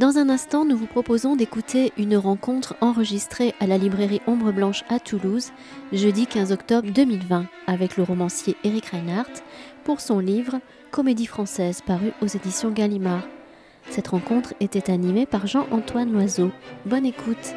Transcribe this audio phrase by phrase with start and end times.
[0.00, 4.82] Dans un instant, nous vous proposons d'écouter une rencontre enregistrée à la librairie Ombre Blanche
[4.88, 5.50] à Toulouse,
[5.92, 9.42] jeudi 15 octobre 2020, avec le romancier Eric Reinhardt
[9.84, 10.58] pour son livre
[10.90, 13.28] Comédie française paru aux éditions Gallimard.
[13.90, 16.50] Cette rencontre était animée par Jean-Antoine Loiseau.
[16.86, 17.52] Bonne écoute.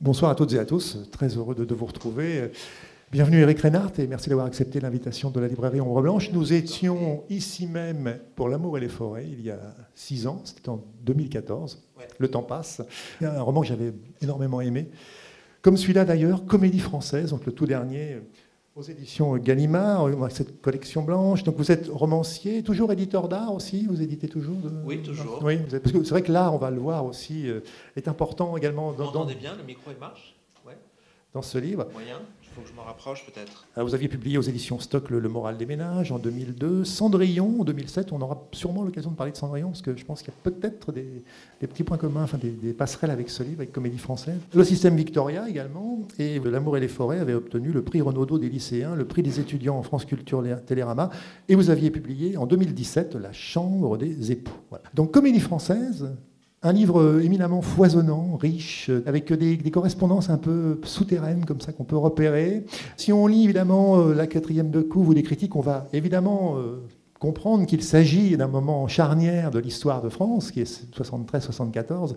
[0.00, 2.52] Bonsoir à toutes et à tous, très heureux de, vous retrouver.
[3.16, 6.30] Bienvenue Eric Reinhardt et merci d'avoir accepté l'invitation de la librairie Ombre Blanche.
[6.32, 9.58] Nous étions ici même pour L'amour et les forêts il y a
[9.94, 11.82] six ans, c'était en 2014.
[12.18, 12.82] Le temps passe.
[13.22, 14.90] Un roman que j'avais énormément aimé.
[15.62, 18.18] Comme celui-là d'ailleurs, Comédie française, donc le tout dernier
[18.74, 21.42] aux éditions Gallimard, cette collection blanche.
[21.42, 25.40] Donc vous êtes romancier, toujours éditeur d'art aussi Vous éditez toujours Oui, toujours.
[25.42, 27.60] Oui, parce que c'est vrai que l'art, on va le voir aussi, euh,
[27.96, 28.92] est important également.
[28.92, 30.36] Dans, vous entendez bien, le micro il marche?
[30.66, 30.76] Ouais.
[31.32, 31.86] Dans ce livre.
[31.94, 32.18] Moyen
[32.56, 33.66] faut que je m'en rapproche peut-être.
[33.76, 38.12] vous aviez publié aux éditions Stock le, Moral des ménages en 2002, Cendrillon en 2007.
[38.12, 40.50] On aura sûrement l'occasion de parler de Cendrillon parce que je pense qu'il y a
[40.50, 41.22] peut-être des,
[41.60, 44.38] petits points communs, enfin des, passerelles avec ce livre, avec Comédie française.
[44.54, 48.48] Le système Victoria également et L'amour et les forêts avait obtenu le prix Renaudot des
[48.48, 51.10] lycéens, le prix des étudiants en France Culture Télérama.
[51.50, 54.54] Et vous aviez publié en 2017 La Chambre des époux.
[54.94, 56.08] Donc Comédie française,
[56.66, 61.96] un livre éminemment foisonnant, riche, avec des, correspondances un peu souterraines comme ça qu'on peut
[61.96, 62.64] repérer.
[62.96, 66.56] Si on lit évidemment euh, la quatrième de couve ou des critiques, on va évidemment
[66.56, 66.82] euh,
[67.20, 72.16] comprendre qu'il s'agit d'un moment charnière de l'histoire de France, qui est 73-74,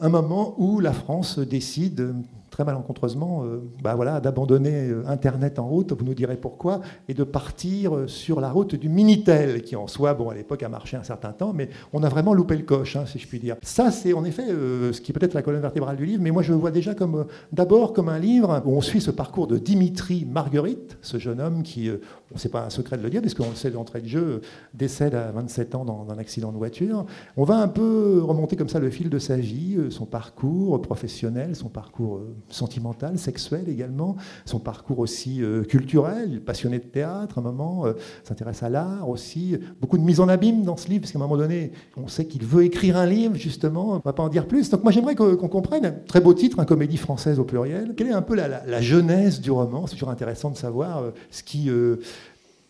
[0.00, 2.14] un moment où la France décide
[2.58, 7.14] très malencontreusement euh, bah voilà, d'abandonner euh, Internet en route, vous nous direz pourquoi, et
[7.14, 10.68] de partir euh, sur la route du Minitel, qui en soi, bon, à l'époque a
[10.68, 13.38] marché un certain temps, mais on a vraiment loupé le coche, hein, si je puis
[13.38, 13.54] dire.
[13.62, 16.42] Ça, c'est en effet ce qui peut être la colonne vertébrale du livre, mais moi
[16.42, 19.56] je le vois déjà comme d'abord comme un livre où on suit ce parcours de
[19.56, 21.88] Dimitri Marguerite, ce jeune homme qui,
[22.34, 24.40] on sait pas un secret de le dire, puisqu'on le sait d'entrée de jeu,
[24.74, 27.06] décède à 27 ans dans, un accident de voiture.
[27.36, 31.54] On va un peu remonter comme ça le fil de sa vie, son parcours professionnel,
[31.54, 37.44] son parcours sentimental, sexuel également, son parcours aussi euh, culturel, passionné de théâtre à un
[37.44, 37.92] moment, euh,
[38.24, 41.22] s'intéresse à l'art aussi, beaucoup de mise en abîme dans ce livre, parce qu'à un
[41.22, 44.28] moment donné, on sait qu'il veut écrire un livre, justement, on ne va pas en
[44.28, 44.70] dire plus.
[44.70, 48.12] Donc moi j'aimerais qu'on comprenne, très beau titre, un comédie française au pluriel, quelle est
[48.12, 51.70] un peu la, la, jeunesse du roman, c'est toujours intéressant de savoir euh, ce qui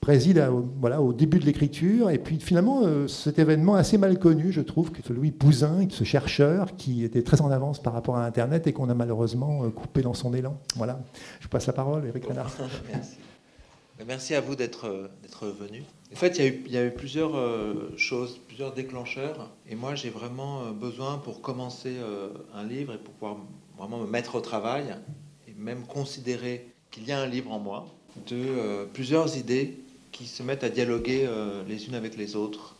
[0.00, 0.48] préside
[0.80, 2.10] voilà, au début de l'écriture.
[2.10, 6.04] Et puis finalement, euh, cet événement assez mal connu, je trouve, que Louis Pouzin, ce
[6.04, 9.70] chercheur qui était très en avance par rapport à Internet et qu'on a malheureusement euh,
[9.70, 10.58] coupé dans son élan.
[10.76, 11.00] Voilà.
[11.40, 12.50] Je passe la parole, Eric Renard.
[12.92, 13.16] Merci.
[14.06, 14.88] Merci à vous d'être
[15.42, 15.82] venu.
[16.12, 19.50] En fait, il y a eu, il y a eu plusieurs euh, choses, plusieurs déclencheurs.
[19.68, 21.96] Et moi, j'ai vraiment besoin, pour commencer
[22.54, 23.36] un livre et pour pouvoir
[23.76, 24.94] vraiment me mettre au travail,
[25.48, 27.86] et même considérer qu'il y a un livre en moi,
[28.28, 29.78] de plusieurs idées
[30.26, 32.74] se mettent à dialoguer euh, les unes avec les autres.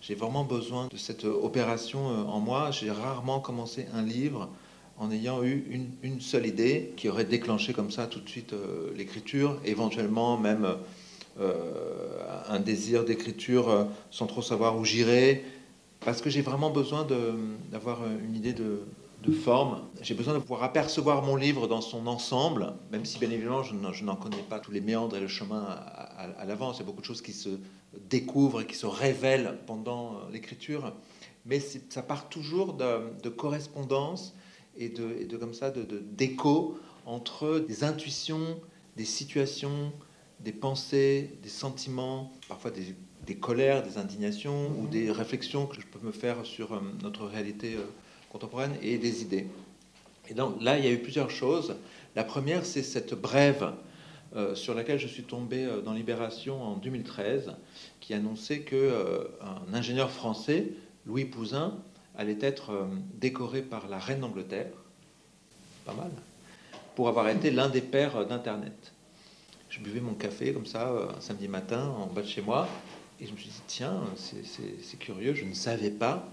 [0.00, 2.70] J'ai vraiment besoin de cette opération euh, en moi.
[2.70, 4.48] J'ai rarement commencé un livre
[4.98, 5.64] en ayant eu
[6.02, 10.76] une, seule idée qui aurait déclenché comme ça tout de suite euh, l'écriture, éventuellement même
[12.48, 15.42] un désir d'écriture sans trop savoir où j'irai,
[16.00, 17.06] parce que j'ai vraiment besoin
[17.70, 18.82] d'avoir une idée de,
[19.22, 19.82] de forme.
[20.00, 24.04] J'ai besoin de pouvoir apercevoir mon livre dans son ensemble, même si bien évidemment je
[24.04, 26.76] n'en connais pas tous les méandres et le chemin à, l'avance.
[26.76, 27.50] Il y a beaucoup de choses qui se
[28.08, 30.94] découvrent et qui se révèlent pendant euh, l'écriture.
[31.44, 34.34] Mais ça part toujours de, correspondance
[34.76, 38.60] et de, de, comme ça de d'écho entre des intuitions,
[38.96, 39.92] des situations,
[40.40, 42.94] des pensées, des sentiments, parfois des,
[43.26, 47.26] des colères, des indignations ou des réflexions que je peux me faire sur euh, notre
[47.26, 47.84] réalité euh,
[48.30, 49.46] contemporaine et des idées.
[50.30, 51.76] Et donc là, il y a eu plusieurs choses.
[52.16, 53.72] La première, c'est cette brève
[54.36, 57.52] euh, sur laquelle je suis tombé euh, dans Libération en 2013,
[57.98, 60.68] qui annonçait que euh, un ingénieur français,
[61.04, 61.78] Louis Pouzin,
[62.16, 64.72] allait être décoré par la reine d'Angleterre,
[65.84, 66.10] pas mal,
[66.94, 68.92] pour avoir été l'un des pères d'Internet.
[69.68, 72.68] Je buvais mon café comme ça un samedi matin en bas de chez moi,
[73.20, 76.30] et je me suis dit, tiens, c'est curieux, je ne savais pas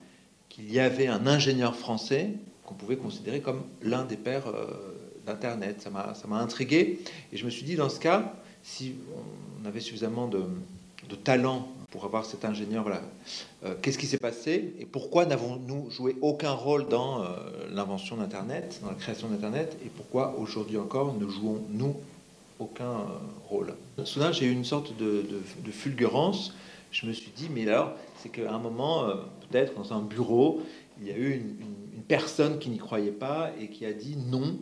[0.49, 2.31] qu'il y avait un ingénieur français
[2.65, 4.67] qu'on pouvait considérer comme l'un des pères euh,
[5.25, 5.81] d'Internet.
[5.81, 5.89] Ça
[6.27, 6.99] m'a intrigué.
[7.31, 8.33] Et je me suis dit, dans ce cas,
[8.63, 8.95] si
[9.63, 10.44] on avait suffisamment de,
[11.23, 13.01] talent pour avoir cet ingénieur, voilà,
[13.63, 17.27] euh, qu'est-ce qui s'est passé et pourquoi n'avons-nous joué aucun rôle dans euh,
[17.71, 21.95] l'invention d'Internet, dans la création d'Internet, et pourquoi aujourd'hui encore ne jouons-nous
[22.59, 23.05] aucun
[23.49, 23.73] rôle?
[24.03, 25.25] Soudain, j'ai eu une sorte de,
[25.63, 26.53] de, fulgurance.
[26.99, 29.07] Je me suis dit, mais alors, c'est qu'à un moment,
[29.51, 30.63] peut-être dans un bureau,
[30.99, 34.57] il y a eu une, personne qui n'y croyait pas et qui a dit non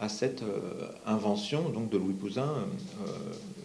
[0.00, 3.06] à cette euh, invention donc de Louis Pouzin, euh,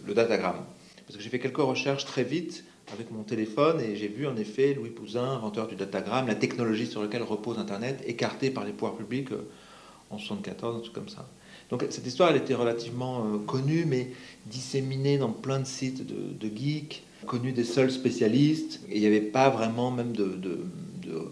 [0.06, 0.64] le datagramme.
[1.04, 4.36] Parce que j'ai fait quelques recherches très vite avec mon téléphone et j'ai vu en
[4.36, 8.70] effet Louis Pouzin, inventeur du datagramme, la technologie sur laquelle repose Internet, écartée par les
[8.70, 9.48] pouvoirs publics euh,
[10.10, 11.28] en 74, un truc comme ça.
[11.70, 14.10] Donc cette histoire, elle était relativement euh, connue, mais
[14.46, 19.20] disséminée dans plein de sites de, geeks, connue des seuls spécialistes, et il n'y avait
[19.20, 20.58] pas vraiment même de, de,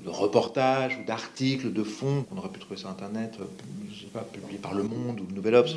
[0.06, 3.44] reportages ou d'articles de fond qu'on aurait pu trouver sur Internet, euh,
[3.92, 5.74] je sais pas, publiés par Le Monde ou le Nouvel Obs.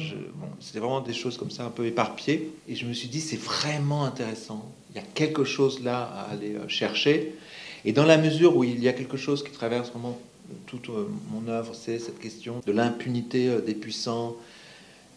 [0.62, 2.52] C'était vraiment des choses comme ça, un peu éparpillées.
[2.68, 4.72] Et je me suis dit, c'est vraiment intéressant.
[4.92, 7.36] Il y a quelque chose là à aller euh, chercher.
[7.84, 10.18] Et dans la mesure où il y a quelque chose qui traverse vraiment
[10.66, 10.90] toute
[11.31, 14.36] mon œuvre, c'est cette question de l'impunité des puissants,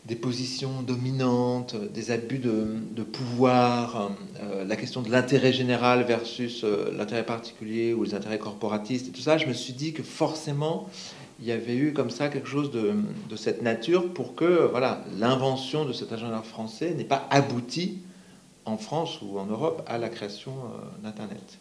[0.06, 6.90] des positions dominantes, des abus de, pouvoir, euh, la question de l'intérêt général versus euh,
[6.96, 10.88] l'intérêt particulier ou les intérêts corporatistes et tout ça, je me suis dit que forcément,
[11.40, 12.94] il y avait eu comme ça quelque chose de,
[13.36, 17.98] cette nature pour que voilà l'invention de cet agenda français n'ait pas abouti
[18.64, 21.58] en France ou en Europe à la création euh, d'Internet.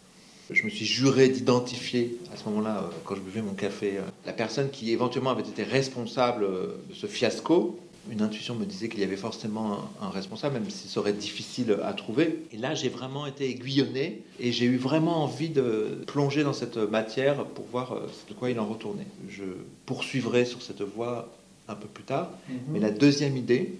[0.51, 3.93] Je me suis juré d'identifier à ce moment-là, quand je buvais mon café,
[4.25, 6.45] la personne qui éventuellement avait été responsable
[6.89, 10.87] de ce fiasco, une intuition me disait qu'il y avait forcément un, responsable, même si
[10.87, 12.43] ça serait difficile à trouver.
[12.51, 16.77] Et là, j'ai vraiment été aiguillonné et j'ai eu vraiment envie de plonger dans cette
[16.77, 19.05] matière pour voir euh, de quoi il en retournait.
[19.29, 19.43] Je
[19.85, 21.31] poursuivrai sur cette voie
[21.67, 22.31] un peu plus tard.
[22.49, 22.55] Mhm.
[22.69, 23.77] Mais la deuxième idée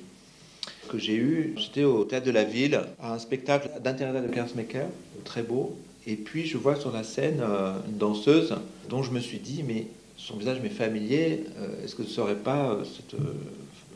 [0.88, 4.88] que j'ai eue, j'étais au théâtre de la ville, à un spectacle d'intérieur de Kersmaker,
[5.24, 5.78] très beau.
[6.08, 8.56] Et puis je vois sur la scène euh, une danseuse
[8.90, 9.88] dont je me suis dit, mais
[10.18, 13.16] son visage m'est familier, euh, est-ce que ce ne serait pas cette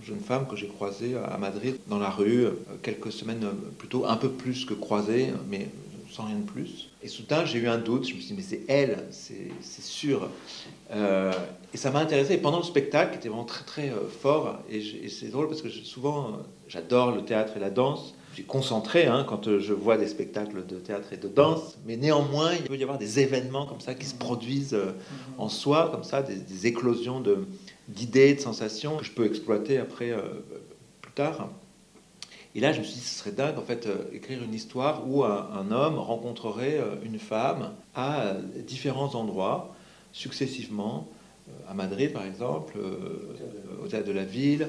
[0.06, 2.52] jeune femme que j'ai croisée à Madrid dans la rue, euh,
[2.84, 5.68] quelques semaines euh, plutôt un peu plus que croisée, mais
[6.12, 6.90] sans rien de plus.
[7.02, 10.30] Et soudain, j'ai eu un doute, je me suis dit, mais c'est elle, c'est sûr.
[10.92, 11.34] Euh,
[11.74, 12.36] et ça m'a intéressé.
[12.36, 13.92] Et pendant le spectacle, qui était vraiment très très
[14.22, 18.13] fort, et, c'est drôle parce que souvent, j'adore le théâtre et la danse.
[18.35, 21.95] Je suis concentré hein, quand je vois des spectacles de théâtre et de danse, mais
[21.95, 24.77] néanmoins, il peut y avoir des événements comme ça qui se produisent
[25.37, 27.23] en soi, comme ça, des éclosions
[27.87, 30.19] d'idées, de sensations que je peux exploiter après euh,
[30.99, 31.47] plus tard.
[32.55, 35.07] Et là, je me suis dit, ce serait dingue, en fait, euh, écrire une histoire
[35.07, 38.33] où un, homme rencontrerait euh, une femme à
[38.67, 39.73] différents endroits,
[40.11, 41.07] successivement,
[41.69, 42.79] à Madrid, par exemple,
[43.81, 44.67] au théâtre de la ville,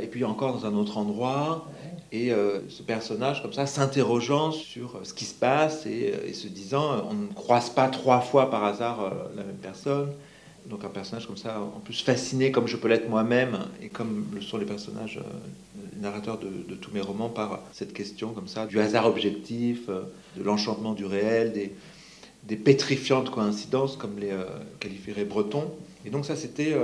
[0.00, 1.68] et puis encore dans un autre endroit,
[2.12, 2.30] et
[2.68, 7.14] ce personnage, comme ça, s'interrogeant sur ce qui se passe et, et, se disant, on
[7.14, 10.10] ne croise pas trois fois par hasard la même personne
[10.68, 14.26] donc un personnage comme ça, en plus fasciné comme je peux l'être moi-même, et comme
[14.34, 18.66] le sont les personnages, euh, narrateurs de, tous mes romans, par cette question comme ça,
[18.66, 20.02] du hasard objectif, euh,
[20.36, 24.44] de l'enchantement du réel, des, pétrifiantes coïncidences, comme les euh,
[24.80, 25.70] qualifierait Breton.
[26.04, 26.76] Et donc ça, c'était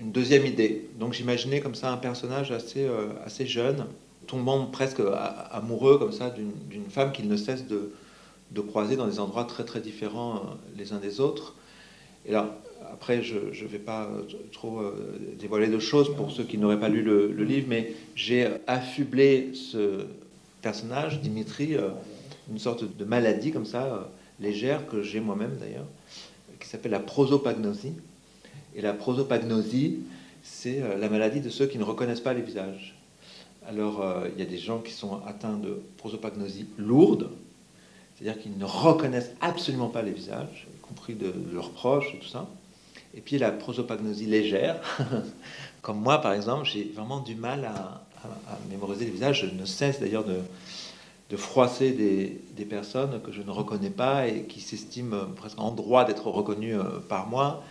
[0.00, 0.88] une, deuxième idée.
[0.98, 2.84] Donc j'imaginais comme ça un personnage assez,
[3.24, 3.86] assez jeune,
[4.26, 5.00] tombant presque
[5.50, 7.92] amoureux comme ça d'une femme qu'il ne cesse de,
[8.68, 11.54] croiser dans des endroits très très différents les uns des autres.
[12.26, 12.58] Et là,
[12.92, 16.80] après, je ne vais pas euh, trop euh, dévoiler de choses pour ceux qui n'auraient
[16.80, 20.06] pas lu le, livre, mais j'ai affublé ce
[20.62, 21.90] personnage, Dimitri, euh,
[22.50, 25.86] une sorte de maladie comme ça, légère, que j'ai moi-même d'ailleurs,
[26.60, 27.94] qui s'appelle la prosopagnosie.
[28.74, 30.00] Et la prosopagnosie,
[30.42, 32.95] c'est la maladie de ceux qui ne reconnaissent pas les visages.
[33.68, 37.30] Alors, il y a des gens qui sont atteints de prosopagnosie lourde,
[38.16, 42.28] c'est-à-dire qu'ils ne reconnaissent absolument pas les visages, y compris de leurs proches et tout
[42.28, 42.48] ça.
[43.14, 44.80] Et puis la prosopagnosie légère,
[45.82, 48.02] comme moi par exemple, j'ai vraiment du mal à,
[48.70, 49.46] mémoriser les visages.
[49.48, 54.42] Je ne cesse d'ailleurs de, froisser des, des, personnes que je ne reconnais pas et
[54.44, 57.62] qui s'estiment presque en droit d'être reconnues euh, par moi.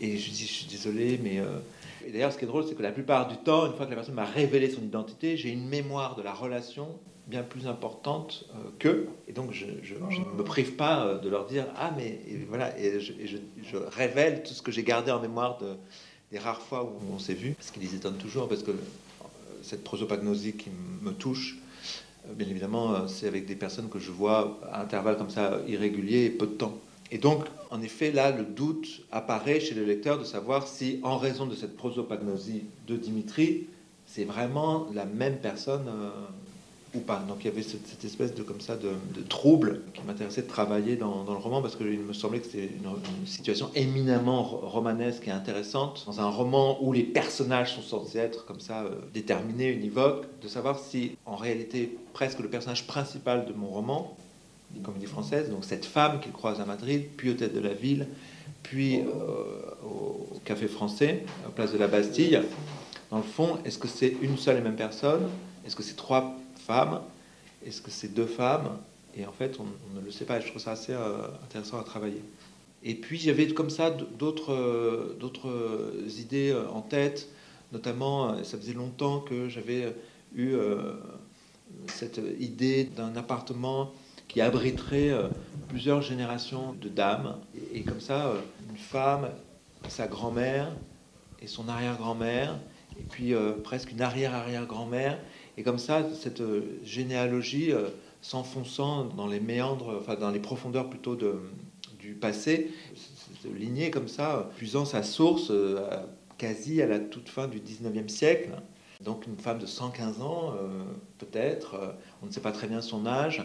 [0.00, 1.38] Et je dis, je suis désolé, mais...
[1.38, 1.58] Euh,
[2.06, 3.90] et d'ailleurs, ce qui est drôle, c'est que la plupart du temps, une fois que
[3.90, 8.46] la personne m'a révélé son identité, j'ai une mémoire de la relation bien plus importante
[8.54, 9.08] euh, qu'eux.
[9.28, 13.00] Et donc, je, ne me prive pas euh, de leur dire Ah, mais voilà, et,
[13.00, 15.76] je, révèle tout ce que j'ai gardé en mémoire de,
[16.32, 18.74] des rares fois où on s'est vu, parce qu'ils les étonnent toujours, parce que euh,
[19.62, 20.70] cette prosopagnosie qui
[21.02, 21.58] me touche,
[22.34, 26.30] bien évidemment, c'est avec des personnes que je vois à intervalles comme ça irréguliers et
[26.30, 26.78] peu de temps.
[27.10, 31.16] Et donc, en effet, là, le doute apparaît chez le lecteur de savoir si, en
[31.16, 33.66] raison de cette prosopagnosie de Dimitri,
[34.06, 35.90] c'est vraiment la même personne
[36.94, 37.22] ou pas.
[37.28, 38.90] Donc il y avait cette, espèce de comme ça de,
[39.28, 43.26] trouble qui m'intéressait de travailler dans, le roman parce qu'il me semblait que c'était une,
[43.26, 48.60] situation éminemment romanesque et intéressante dans un roman où les personnages sont censés être comme
[48.60, 53.68] ça euh, déterminés, univoques, de savoir si en réalité presque le personnage principal de mon
[53.68, 54.16] roman,
[54.74, 57.72] une comédie française, donc cette femme qu'il croise à Madrid, puis au tête de la
[57.72, 58.06] ville,
[58.62, 59.04] puis euh,
[59.84, 62.40] au café français, à la place de la Bastille.
[63.10, 65.28] Dans le fond, est-ce que c'est une seule et même personne?
[65.66, 67.00] Est-ce que c'est trois femmes?
[67.66, 68.78] Est-ce que c'est deux femmes?
[69.16, 70.38] Et en fait, on, ne le sait pas.
[70.40, 70.92] je trouve ça assez
[71.44, 72.22] intéressant à travailler.
[72.84, 75.50] Et puis j'avais comme ça d'autres d'autres
[76.20, 77.28] idées en tête,
[77.72, 79.92] notamment ça faisait longtemps que j'avais
[80.36, 80.54] eu
[81.88, 83.92] cette idée d'un appartement
[84.28, 85.12] qui abriterait
[85.68, 87.36] plusieurs générations de dames.
[87.72, 88.32] Et, comme ça,
[88.70, 89.30] une femme,
[89.88, 90.70] sa grand-mère
[91.40, 92.56] et son arrière-grand-mère,
[92.98, 93.32] et puis
[93.64, 95.18] presque une arrière-arrière-grand-mère.
[95.56, 96.42] Et comme ça, cette
[96.84, 97.72] généalogie
[98.20, 101.40] s'enfonçant dans les méandres, enfin dans les profondeurs plutôt de,
[101.98, 102.70] du passé,
[103.56, 105.52] lignée comme ça, puisant sa source
[106.38, 108.50] quasi à la toute fin du 19e siècle.
[109.02, 110.82] Donc une femme de 115 ans, euh,
[111.18, 111.92] peut-être, euh,
[112.22, 113.42] on ne sait pas très bien son âge.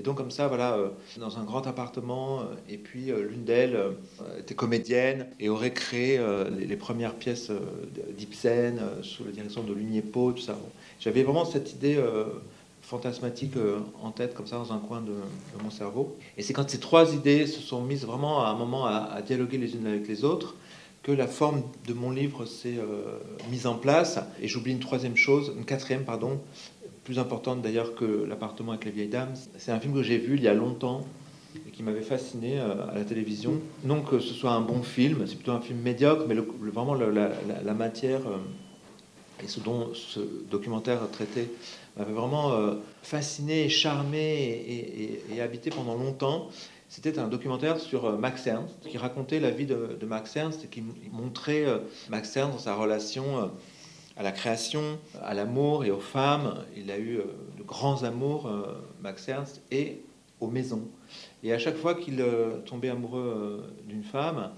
[0.00, 0.88] Et donc comme ça, voilà, euh,
[1.18, 2.40] dans un grand appartement,
[2.70, 3.78] et puis l'une d'elles
[4.38, 6.18] était comédienne et aurait créé
[6.58, 7.50] les, premières pièces
[8.16, 10.56] d'Ibsen sous la direction de Lugnepo, tout ça.
[11.00, 12.02] J'avais vraiment cette idée
[12.80, 13.52] fantasmatique
[14.02, 15.12] en tête, comme ça, dans un coin de,
[15.62, 16.16] mon cerveau.
[16.38, 19.58] Et c'est quand ces trois idées se sont mises vraiment à un moment à dialoguer
[19.58, 20.54] les unes avec les autres,
[21.02, 23.18] que la forme de mon livre s'est euh,
[23.50, 24.18] mise en place.
[24.40, 26.40] Et j'oublie une troisième chose, une quatrième, pardon,
[27.10, 29.34] plus importante d'ailleurs que L'appartement avec les vieilles dames.
[29.58, 31.04] C'est un film que j'ai vu il y a longtemps
[31.66, 33.60] et qui m'avait fasciné euh, à la télévision.
[33.82, 37.74] Non que ce soit un bon film, c'est plutôt un film médiocre, mais vraiment la,
[37.74, 41.48] matière euh, et ce dont ce documentaire traitait
[41.96, 42.52] m'avait vraiment
[43.02, 46.48] fasciné, charmé et habité pendant longtemps.
[46.90, 50.66] C'était un documentaire sur euh, Max Ernst qui racontait la vie de, Max Ernst et
[50.66, 53.46] qui montrait euh, Max Ernst dans sa relation euh,
[54.20, 56.62] à la création, à l'amour et aux femmes.
[56.76, 57.20] Il a eu
[57.56, 58.52] de grands amours,
[59.00, 60.02] Max Ernst, et
[60.40, 60.82] aux maisons.
[61.42, 62.22] Et à chaque fois qu'il
[62.66, 64.50] tombait amoureux d'une femme,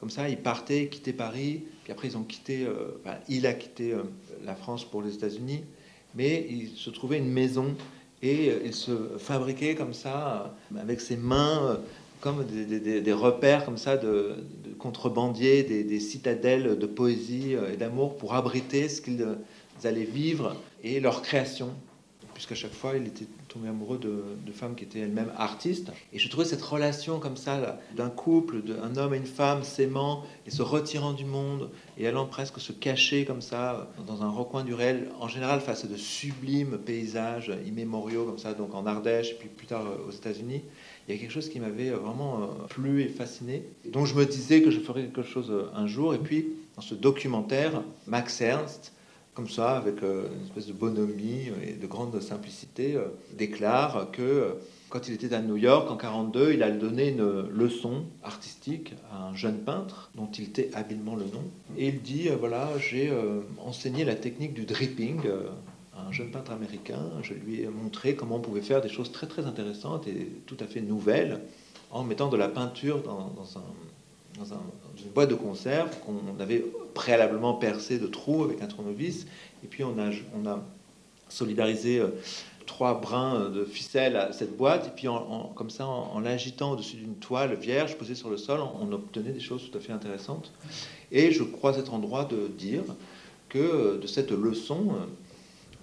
[0.00, 2.66] comme ça, il partait, quittait Paris, puis après ils ont quitté,
[3.04, 3.94] enfin, il a quitté
[4.42, 5.64] la France pour les États-Unis,
[6.14, 7.76] mais il se trouvait une maison
[8.22, 11.76] et il se fabriquait comme ça, avec ses mains, euh,
[12.20, 14.36] comme des, repères comme ça de,
[14.80, 19.24] contrebandiers, des, citadelles de poésie euh, et d'amour pour abriter ce qu'ils
[19.84, 21.70] allaient vivre et leur création.
[22.34, 25.92] Puisqu'à chaque fois, il était tombé amoureux de, femmes qui étaient elles-mêmes artistes.
[26.12, 30.24] Et je trouvais cette relation comme ça, d'un couple, d'un homme et une femme s'aimant
[30.46, 34.64] et se retirant du monde et allant presque se cacher comme ça dans un recoin
[34.64, 39.36] du réel, en général face à de sublimes paysages immémoriaux comme ça, donc en Ardèche
[39.38, 40.62] puis plus tard euh, aux États-Unis.
[41.10, 43.64] Il y a quelque chose qui m'avait euh, vraiment euh, plu et fasciné.
[43.86, 46.14] donc je me disais que je ferais quelque chose un jour.
[46.14, 48.92] Et puis dans ce documentaire, Max Ernst,
[49.34, 53.06] comme ça, avec euh, une espèce de bonhomie et de grande simplicité, euh,
[53.38, 54.52] déclare que euh,
[54.88, 59.28] quand il était à New York en 42, il a donné une leçon artistique à
[59.28, 61.44] un jeune peintre dont il était habilement le nom.
[61.78, 63.12] Et il dit voilà, j'ai
[63.64, 65.20] enseigné la technique du dripping
[66.08, 67.10] un jeune peintre américain.
[67.22, 70.56] Je lui ai montré comment on pouvait faire des choses très très intéressantes et tout
[70.60, 71.40] à fait nouvelles
[71.90, 73.64] en mettant de la peinture dans, dans un
[74.48, 74.56] dans,
[75.02, 76.64] une boîte de conserve qu'on avait
[76.94, 79.26] préalablement percé de trous avec un tournevis.
[79.64, 80.62] Et puis on a,
[81.28, 82.08] solidarisé euh,
[82.66, 84.88] trois brins de ficelle à cette boîte.
[84.88, 88.60] Et puis en, comme ça, en, l'agitant au-dessus d'une toile vierge posée sur le sol,
[88.80, 90.52] on, obtenait des choses tout à fait intéressantes.
[91.12, 92.82] Et je crois être en droit de dire
[93.48, 95.06] que euh, de cette leçon euh,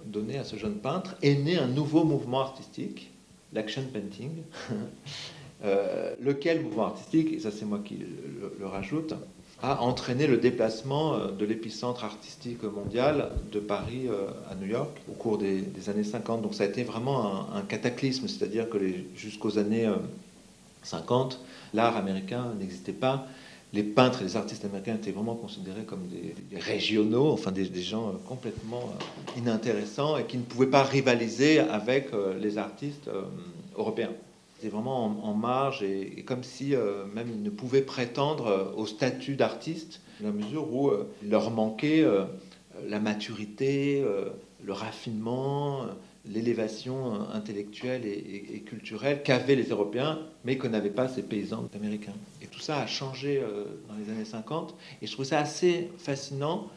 [0.04, 3.10] donnée à ce jeune peintre est né un nouveau mouvement artistique,
[3.52, 4.30] l'action painting.
[5.64, 7.98] Euh, lequel mouvement artistique, et ça c'est moi qui
[8.60, 9.14] le, rajoute,
[9.60, 14.96] a entraîné le déplacement euh, de l'épicentre artistique mondial de Paris euh, à New York
[15.10, 16.42] au cours des, années 50.
[16.42, 18.78] Donc ça a été vraiment un, cataclysme, c'est-à-dire que
[19.16, 19.90] jusqu'aux années
[20.84, 21.40] 50,
[21.74, 23.26] l'art américain n'existait pas.
[23.74, 28.14] Les peintres et les artistes américains étaient vraiment considérés comme des, régionaux, enfin des, gens
[28.26, 28.94] complètement
[29.36, 32.10] inintéressants et qui ne pouvaient pas rivaliser avec
[32.40, 33.10] les artistes
[33.76, 34.12] européens.
[34.58, 38.86] C'était vraiment en, marge et, comme si euh, même ils ne pouvaient prétendre euh, au
[38.86, 42.04] statut d'artiste, dans la mesure où euh, il leur manquait
[42.88, 44.04] la maturité,
[44.64, 45.82] le raffinement,
[46.28, 52.14] l'élévation intellectuelle et, culturelle qu'avaient les Européens, mais que n'avaient pas ces paysans américains.
[52.42, 53.42] Et tout ça a changé
[53.88, 56.68] dans les années 50, et je trouve ça assez fascinant,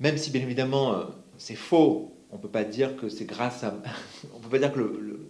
[0.00, 1.04] même si bien évidemment
[1.38, 2.10] c'est faux.
[2.30, 3.74] On peut pas dire que c'est grâce à,
[4.34, 5.20] on peut pas dire que le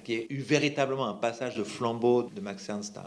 [0.00, 2.98] qu'il y ait eu véritablement un passage de flambeau de Max Ernst.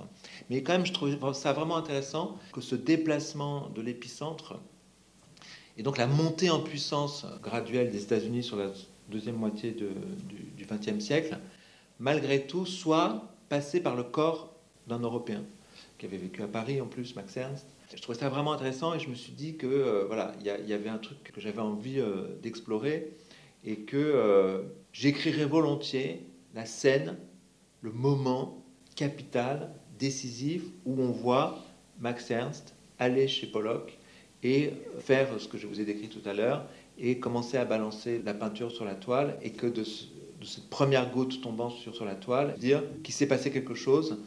[0.50, 4.60] Mais quand même, je trouve ça vraiment intéressant que ce déplacement de l'épicentre
[5.78, 8.68] et donc la montée en puissance graduelle des États-Unis sur la
[9.10, 11.38] deuxième moitié du XXe siècle,
[12.00, 14.56] malgré tout, soit passé par le corps
[14.88, 15.44] d'un Européen
[15.98, 17.66] qui avait vécu à Paris en plus, Max Ernst.
[17.96, 20.74] Je trouvais ça vraiment intéressant et je me suis dit que euh, voilà, il y,
[20.74, 23.12] avait un truc que j'avais envie euh, d'explorer
[23.64, 27.18] et que euh, j'écrirais volontiers la scène
[27.82, 28.64] le moment
[28.96, 31.60] capital, décisif, où on voit
[32.00, 33.98] Max Ernst aller chez Pollock
[34.44, 38.22] et faire ce que je vous ai décrit tout à l'heure, et commencer à balancer
[38.24, 42.56] la peinture sur la toile, et que de, cette première goutte tombant sur, la toile,
[42.60, 44.20] dire qu'il s'est passé quelque chose,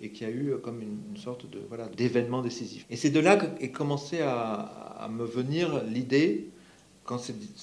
[0.00, 2.86] et qu'il y a eu comme une, sorte de voilà d'événement décisif.
[2.90, 6.50] Et c'est de là qu'est commencé à me venir l'idée,
[7.04, 7.20] quand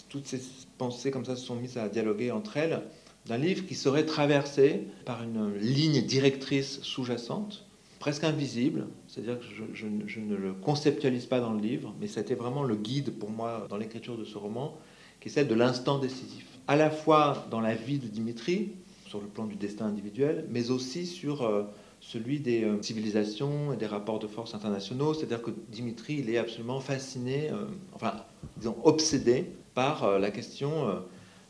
[0.10, 0.42] toutes ces
[0.78, 2.82] pensées comme ça se sont mises à dialoguer entre elles,
[3.28, 7.67] d'un livre qui serait traversé par une ligne directrice sous-jacente,
[8.00, 12.64] presque invisible, c'est-à-dire que je, ne le conceptualise pas dans le livre, mais c'était vraiment
[12.64, 14.78] le guide pour moi dans l'écriture de ce roman,
[15.20, 16.46] qui est celle de l'instant décisif.
[16.68, 18.72] À la fois dans la vie de Dimitri,
[19.08, 21.64] sur le plan du destin individuel, mais aussi sur euh,
[22.02, 25.14] celui des euh, civilisations et des rapports de force internationaux.
[25.14, 28.14] C'est-à-dire que Dimitri, il est absolument fasciné, euh, enfin,
[28.58, 30.90] disons, obsédé par la question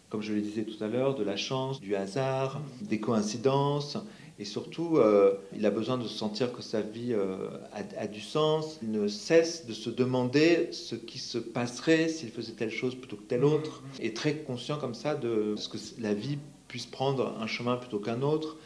[0.10, 3.98] comme je le disais tout à l'heure, de la chance, du hasard, des coïncidences.
[4.39, 7.50] Et surtout, euh, il a besoin de sentir que sa vie euh,
[7.98, 8.77] a, du sens.
[8.84, 13.15] Il ne cesse de se demander ce qui se passerait s'il faisait telle chose plutôt
[13.15, 13.82] que telle autre.
[14.00, 17.98] Et très conscient comme ça de ce que la vie puisse prendre un chemin plutôt
[17.98, 18.58] qu'un autre.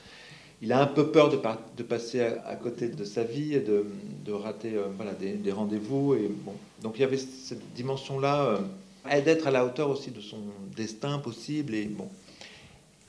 [0.61, 1.39] Il a un peu peur de,
[1.77, 3.85] de passer à, côté de sa vie et de,
[4.25, 6.15] de rater euh, voilà, des, des rendez-vous.
[6.15, 6.53] Et bon.
[6.81, 8.59] Donc il y avait cette dimension-là
[9.23, 10.37] d'être à la hauteur aussi de son
[10.75, 12.09] destin possible et bon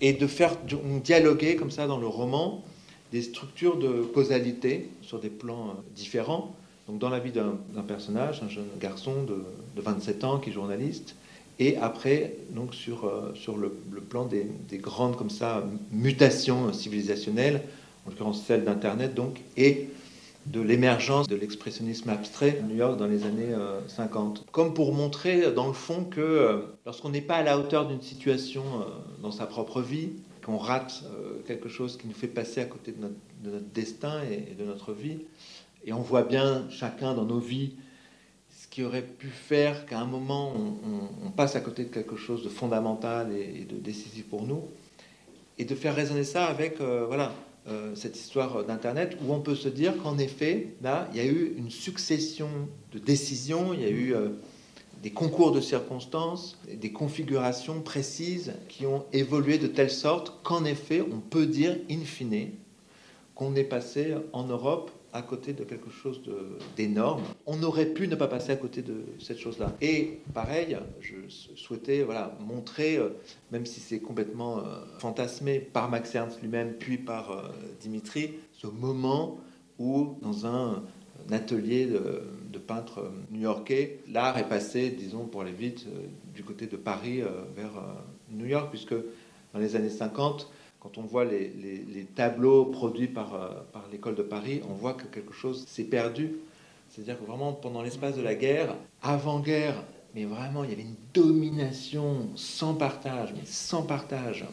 [0.03, 0.57] et de faire
[1.03, 2.63] dialoguer comme ça dans le roman
[3.13, 6.55] des structures de causalité sur des plans euh, différents.
[6.89, 9.45] Donc dans la vie d'un personnage, un jeune garçon de,
[9.81, 11.15] 27 ans qui est journaliste,
[11.59, 17.63] et après donc sur, euh, sur le, plan des, des, grandes comme ça mutations civilisationnelles,
[18.05, 19.89] en l'occurrence celle d'Internet donc, et
[20.47, 23.55] de l'émergence de l'expressionnisme abstrait à New York dans les années
[23.87, 24.39] 50.
[24.39, 27.87] Euh, Comme pour montrer dans le fond que euh, lorsqu'on n'est pas à la hauteur
[27.87, 28.85] d'une situation euh,
[29.23, 30.11] dans sa propre vie,
[30.45, 31.05] qu'on rate
[31.47, 35.19] quelque chose qui nous fait passer à côté de notre, destin et, de notre vie,
[35.85, 37.75] et on voit bien chacun dans nos vies
[38.51, 40.53] ce qui aurait pu faire qu'à un moment
[41.25, 44.65] on, passe à côté de quelque chose de fondamental et, de décisif pour nous,
[45.59, 47.33] et de faire résonner ça avec voilà
[47.69, 51.27] euh, cette histoire d'Internet, où on peut se dire qu'en effet, là, il y a
[51.27, 52.49] eu une succession
[52.93, 54.31] de décisions, il y a eu euh,
[55.03, 61.03] des concours de circonstances, des configurations précises qui ont évolué de telle sorte qu'en effet,
[61.03, 62.51] on peut dire, in fine,
[63.35, 66.23] qu'on est passé en Europe à côté de quelque chose
[66.77, 67.23] d'énorme.
[67.47, 69.73] On aurait pu ne pas passer à côté de cette chose-là.
[69.81, 71.15] Et pareil, je
[71.55, 73.11] souhaitais voilà, montrer, euh,
[73.51, 74.63] même si c'est complètement euh,
[74.99, 77.43] fantasmé par Max Ernst lui-même, puis par euh,
[77.81, 79.39] Dimitri, ce moment
[79.79, 80.83] où, dans un,
[81.31, 85.87] atelier de, de peintre new-yorkais, l'art est passé, disons, pour aller vite,
[86.35, 87.23] du côté de Paris
[87.55, 87.81] vers
[88.29, 88.95] New York, puisque
[89.53, 90.51] dans les années 50,
[90.83, 95.05] quand on voit les, tableaux produits par, euh, par l'école de Paris, on voit que
[95.05, 96.33] quelque chose s'est perdu.
[96.91, 99.77] C'est-à-dire que vraiment, pendant l'espace de la guerre, avant-guerre,
[100.15, 104.45] mais vraiment, il y avait une domination sans partage, mais sans partage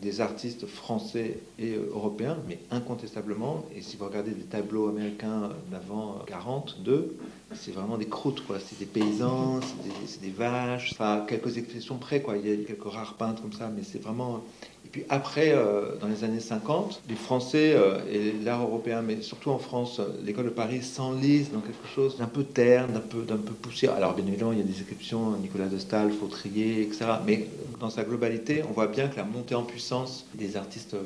[0.00, 3.64] des artistes français et européens, mais incontestablement.
[3.74, 7.16] Et si vous regardez des tableaux américains d'avant 42,
[7.54, 8.58] c'est vraiment des croûtes, quoi.
[8.60, 12.36] C'est des paysans, c'est des, des, vaches, enfin, quelques expressions près, quoi.
[12.36, 14.42] Il y a quelques rares peintres comme ça, mais c'est vraiment
[14.90, 19.50] puis après, euh, dans les années 50, les Français euh, et l'art européen, mais surtout
[19.50, 23.22] en France, euh, l'école de Paris s'enlise dans quelque chose d'un peu terne, d'un peu,
[23.22, 23.94] d'un peu poussière.
[23.94, 27.04] Alors bien évidemment, il y a des exceptions, Nicolas de Stahl, Fautrier, etc.
[27.24, 27.46] Mais
[27.78, 30.96] dans sa globalité, on voit bien que la montée en puissance des artistes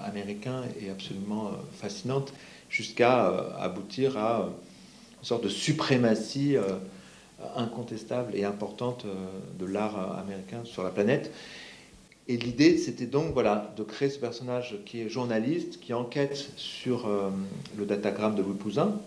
[0.00, 2.34] américains est absolument fascinante,
[2.68, 3.26] jusqu'à
[3.58, 4.50] aboutir à
[5.20, 6.56] une sorte de suprématie
[7.56, 9.06] incontestable et importante
[9.58, 11.32] de l'art américain sur la planète.
[12.26, 17.06] Et l'idée, c'était donc voilà, de créer ce personnage qui est journaliste, qui enquête sur
[17.06, 17.28] euh,
[17.76, 18.98] le datagramme de Louis Pouzin,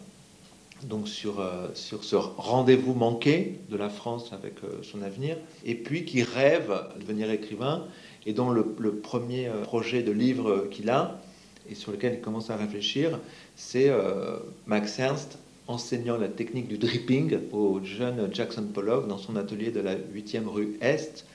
[0.84, 5.74] donc sur, euh, sur ce rendez-vous manqué de la France avec euh, son avenir, et
[5.74, 7.86] puis qui rêve de devenir écrivain,
[8.28, 8.64] et dont le,
[9.02, 11.20] premier projet de livre qu'il a,
[11.70, 13.20] et sur lequel il commence à réfléchir,
[13.56, 13.90] c'est
[14.66, 19.80] Max Ernst enseignant la technique du dripping au jeune Jackson Pollock dans son atelier de
[19.80, 21.26] la 8e rue Est,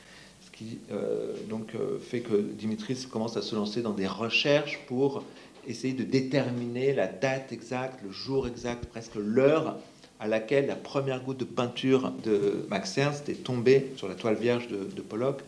[0.90, 5.25] euh, donc, euh, fait que Dimitris commence à se lancer dans des recherches pour
[5.66, 9.79] essayer de déterminer la date exacte, le jour exact, presque l'heure
[10.18, 14.37] à laquelle la première goutte de peinture de Max Ernst est tombée sur la toile
[14.37, 15.40] vierge de, de Pollock,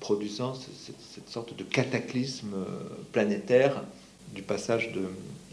[0.00, 2.64] produisant cette, sorte de cataclysme euh,
[3.12, 3.84] planétaire
[4.34, 5.02] du passage de,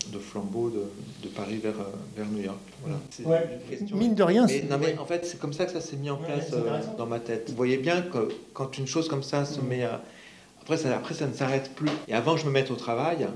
[0.09, 2.57] de flambeau de, Paris vers, euh, vers New York.
[2.83, 2.99] Voilà.
[3.93, 4.45] Mine de rien.
[4.69, 7.05] non, mais en fait, c'est comme ça que ça s'est mis en place euh, dans
[7.05, 7.49] ma tête.
[7.49, 10.01] Vous voyez bien que quand une chose comme ça se met à,
[10.61, 11.91] Après ça, après, ça ne s'arrête plus.
[12.07, 13.27] Et avant que je me mette au travail,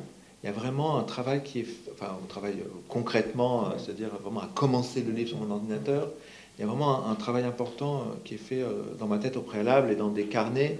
[0.43, 4.41] il y a vraiment un travail qui est, enfin, au travail euh, concrètement, c'est-à-dire vraiment
[4.41, 6.09] à commencer le livre sur mon ordinateur.
[6.57, 8.63] Il y a vraiment un, travail important qui est fait
[8.97, 10.79] dans ma tête au préalable et dans des carnets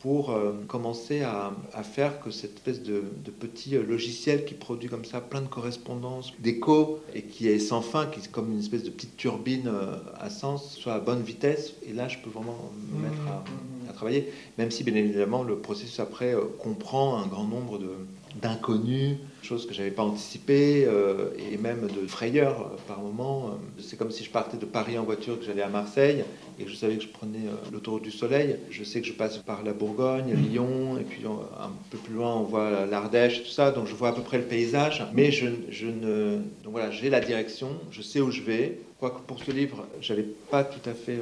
[0.00, 0.34] pour
[0.66, 3.02] commencer à, faire que cette espèce de,
[3.38, 8.06] petit logiciel qui produit comme ça plein de correspondances, d'échos et qui est sans fin,
[8.06, 9.70] qui est comme une espèce de petite turbine
[10.18, 11.74] à sens, soit à bonne vitesse.
[11.86, 15.58] Et là, je peux vraiment me mettre à, à travailler, même si bien évidemment le
[15.58, 17.90] processus après comprend un grand nombre de,
[18.40, 23.58] d'inconnus, chose que j'avais pas anticipé, euh, et même de frayeur euh, par moment.
[23.78, 26.24] C'est comme si je partais de Paris en voiture, que j'allais à Marseille,
[26.58, 28.56] et que je savais que je prenais euh, l'autoroute du Soleil.
[28.70, 32.36] Je sais que je passe par la Bourgogne, Lyon, et puis un peu plus loin,
[32.36, 35.04] on voit l'Ardèche, tout ça, donc je vois à peu près le paysage.
[35.14, 36.36] Mais je, je ne...
[36.62, 38.78] Donc voilà, j'ai la direction, je sais où je vais.
[38.98, 41.18] Quoique pour ce livre, j'avais pas tout à fait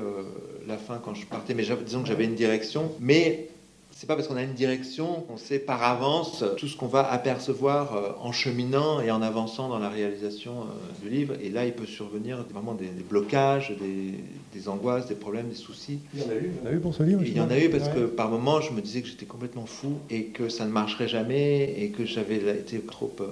[0.67, 2.91] la fin quand je partais, mais disons que j'avais une direction.
[2.99, 3.51] Mais
[3.99, 7.11] c'est pas parce qu'on a une direction qu'on sait par avance tout ce qu'on va
[7.11, 11.35] apercevoir euh, en cheminant et en avançant dans la réalisation euh, du livre.
[11.43, 15.99] Et là, il peut survenir vraiment des, blocages, des, angoisses, des problèmes, des soucis.
[16.15, 17.23] Il y en a eu, il y en a eu pour ce livre.
[17.27, 19.67] Il y en a eu parce que par moments, je me disais que j'étais complètement
[19.67, 23.27] fou et que ça ne marcherait jamais et que j'avais été trop euh,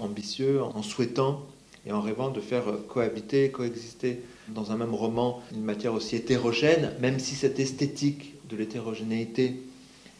[0.00, 1.42] ambitieux en souhaitant
[1.84, 6.92] et en rêvant de faire cohabiter, coexister dans un même roman une matière aussi hétérogène,
[7.00, 9.56] même si cette esthétique de l'hétérogénéité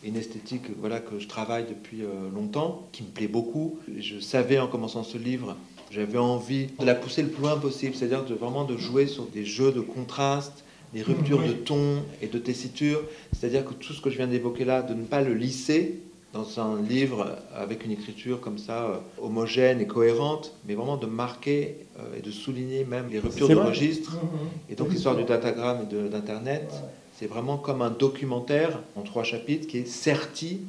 [0.05, 3.79] une esthétique voilà, que je travaille depuis euh, longtemps, qui me plaît beaucoup.
[3.99, 5.57] Je savais en commençant ce livre,
[5.91, 9.25] j'avais envie de la pousser le plus loin possible, c'est-à-dire de, vraiment de jouer sur
[9.27, 14.01] des jeux de contraste, des ruptures de ton et de tessiture, c'est-à-dire que tout ce
[14.01, 16.01] que je viens d'évoquer là, de ne pas le lisser
[16.33, 21.07] dans un livre avec une écriture comme ça euh, homogène et cohérente, mais vraiment de
[21.07, 24.73] marquer euh, et de souligner même les ruptures de registre, mm-hmm.
[24.73, 26.73] et donc l'histoire du datagramme et d'Internet.
[27.19, 30.61] C'est vraiment comme un documentaire en trois chapitres qui est serti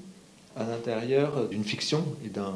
[0.56, 2.54] à l'intérieur d'une fiction et d'un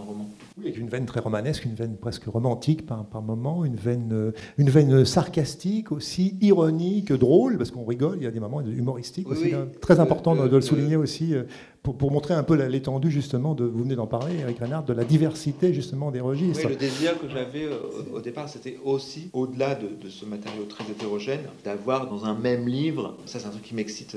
[0.00, 0.28] roman.
[0.56, 4.10] Oui, avec une veine très romanesque, une veine presque romantique par, par moment, une veine,
[4.12, 8.60] euh, une veine sarcastique aussi, ironique, drôle, parce qu'on rigole, il y a des moments
[8.60, 11.44] humoristiques aussi, très important de, le souligner aussi, euh,
[11.82, 14.92] pour, pour, montrer un peu l'étendue justement, de, vous venez d'en parler, Eric Renard, de
[14.92, 16.64] la diversité justement des registres.
[16.64, 17.80] Oui, le désir que j'avais euh,
[18.14, 22.68] au, départ, c'était aussi, au-delà de, de, ce matériau très hétérogène, d'avoir dans un même
[22.68, 24.16] livre, ça c'est un truc qui m'excite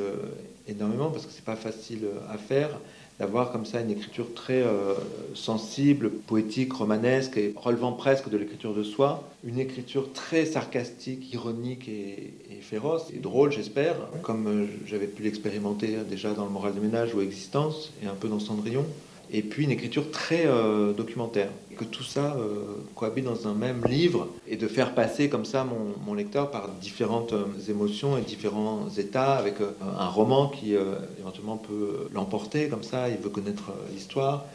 [0.67, 2.79] énormément, parce que c'est pas facile à faire,
[3.19, 4.93] d'avoir comme ça une écriture très euh,
[5.33, 11.87] sensible, poétique, romanesque et relevant presque de l'écriture de soi, une écriture très sarcastique, ironique
[11.89, 16.81] et, féroce et drôle, j'espère, comme euh, j'avais pu l'expérimenter déjà dans le Moral des
[16.81, 18.85] ménages ou Existence et un peu dans Cendrillon
[19.31, 21.49] et puis une écriture très euh, documentaire.
[21.77, 22.63] Que tout ça euh,
[22.95, 25.65] cohabite dans un même livre et de faire passer comme ça
[26.05, 30.73] mon, lecteur par différentes euh, émotions et différents états avec un roman qui
[31.19, 34.45] éventuellement peut l'emporter comme ça, il veut connaître l'histoire.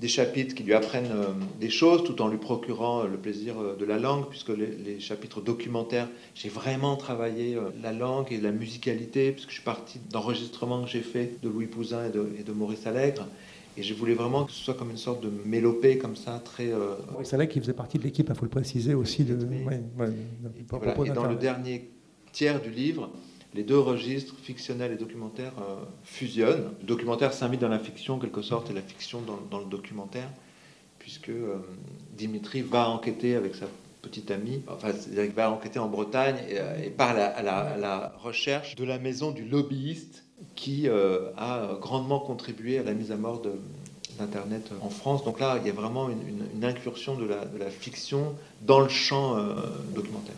[0.00, 1.10] Des chapitres qui lui apprennent
[1.58, 6.08] des choses tout en lui procurant le plaisir de la langue, puisque les, chapitres documentaires,
[6.34, 11.00] j'ai vraiment travaillé la langue et la musicalité, puisque je suis parti d'enregistrements que j'ai
[11.00, 13.26] fait de Louis Pouzin et de, et de Maurice Allègre.
[13.78, 16.72] Et je voulais vraiment que ce soit comme une sorte de mélopée comme ça, très.
[16.72, 16.94] Euh...
[17.24, 19.24] C'est vrai qu'il faisait partie de l'équipe, il faut le préciser aussi.
[19.24, 21.90] De, et, dans le dernier
[22.32, 23.10] tiers du livre,
[23.54, 26.70] les deux registres, fictionnels et documentaires, euh, fusionnent.
[26.80, 30.30] Le documentaire s'invite dans la fiction, en quelque sorte, et la fiction dans, le documentaire,
[30.98, 31.58] puisque euh,
[32.16, 33.66] Dimitri va enquêter avec sa
[34.00, 38.84] petite amie, enfin, il va enquêter en Bretagne et, et part à la recherche de
[38.84, 40.25] la maison du lobbyiste
[40.56, 43.42] qui euh, a grandement contribué à la mise à mort
[44.18, 45.24] d'Internet en France.
[45.24, 49.54] Donc là, il y a vraiment une, incursion de la, fiction dans le champ euh,
[49.94, 50.34] documentaire.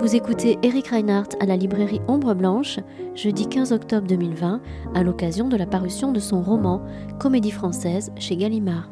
[0.00, 2.78] Vous écoutez Eric Reinhardt à la librairie Ombre Blanche,
[3.16, 4.62] jeudi 15 octobre 2020,
[4.94, 6.80] à l'occasion de la parution de son roman
[7.18, 8.88] Comédie française chez Gallimard.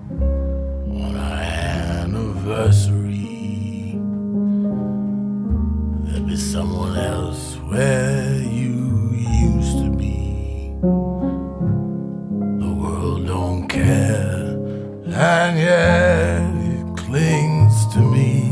[2.44, 3.98] Anniversary.
[6.04, 10.74] There'll be someone else where you used to be.
[12.62, 14.58] The world don't care,
[15.06, 18.50] and yet it clings to me.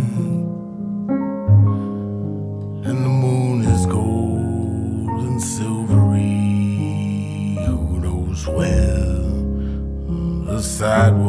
[2.89, 6.23] And the moon is gold and silvery.
[7.67, 9.03] Who knows where
[10.47, 11.22] the sidewalk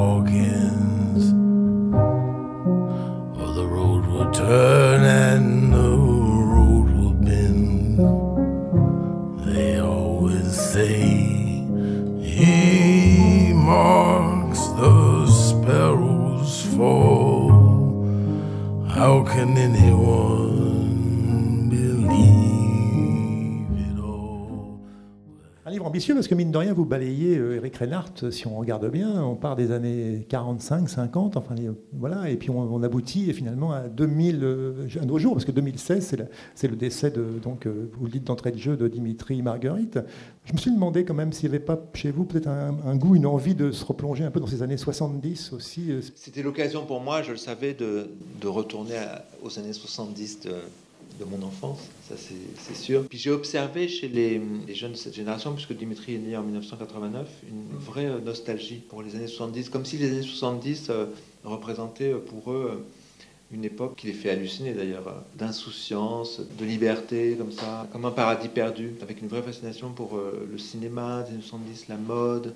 [26.04, 29.24] Ambitieux parce que mine de rien, vous balayez euh, Eric Reinhardt, si on regarde bien,
[29.24, 31.56] on part des années 45, 50, enfin
[31.94, 36.18] voilà, et puis on, aboutit finalement à 2000, euh, à nos jours, parce que 2016,
[36.56, 39.98] c'est le décès de, donc euh, vous le dites d'entrée de jeu, de Dimitri Marguerite.
[40.44, 43.16] Je me suis demandé quand même s'il n'y avait pas chez vous peut-être un, goût,
[43.16, 45.90] une envie de se replonger un peu dans ces années 70 aussi.
[45.90, 48.10] euh, C'était l'occasion pour moi, je le savais, de,
[48.44, 49.00] retourner
[49.42, 50.52] aux années 70 de,
[51.20, 53.06] de mon enfance, ça c'est sûr.
[53.08, 54.42] Puis j'ai observé chez les,
[54.74, 59.04] jeunes de cette génération, puisque Dimitri est né en 1989, une vraie euh, nostalgie pour
[59.04, 61.06] les années 70, comme si les années 70 euh,
[61.44, 62.86] représentaient euh, pour eux
[63.52, 68.48] une époque qui les fait halluciner d'ailleurs, d'insouciance, de liberté, comme ça, comme un paradis
[68.48, 72.56] perdu, avec une vraie fascination pour le cinéma des années 70, la mode,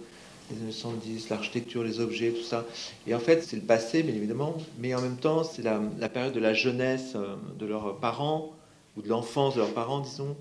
[0.51, 2.65] les années 70, l'architecture, les objets, tout ça.
[3.05, 6.09] Et en fait, c'est le passé, bien évidemment, mais en même temps, c'est la, la
[6.09, 8.53] période de la jeunesse euh, de leurs parents,
[8.95, 10.35] ou de l'enfance de leurs parents, disons,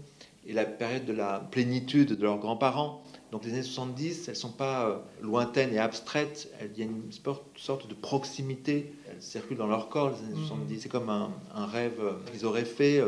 [0.47, 3.03] et la période de la plénitude de leurs grands-parents.
[3.33, 6.87] Donc les années 70, elles ne sont pas euh, lointaines et abstraites, il y a
[6.87, 7.11] une
[7.57, 10.81] sorte de proximité, elles circulent dans leur corps, les années 70.
[10.81, 13.03] C'est comme un, un rêve euh, qu'ils auraient fait,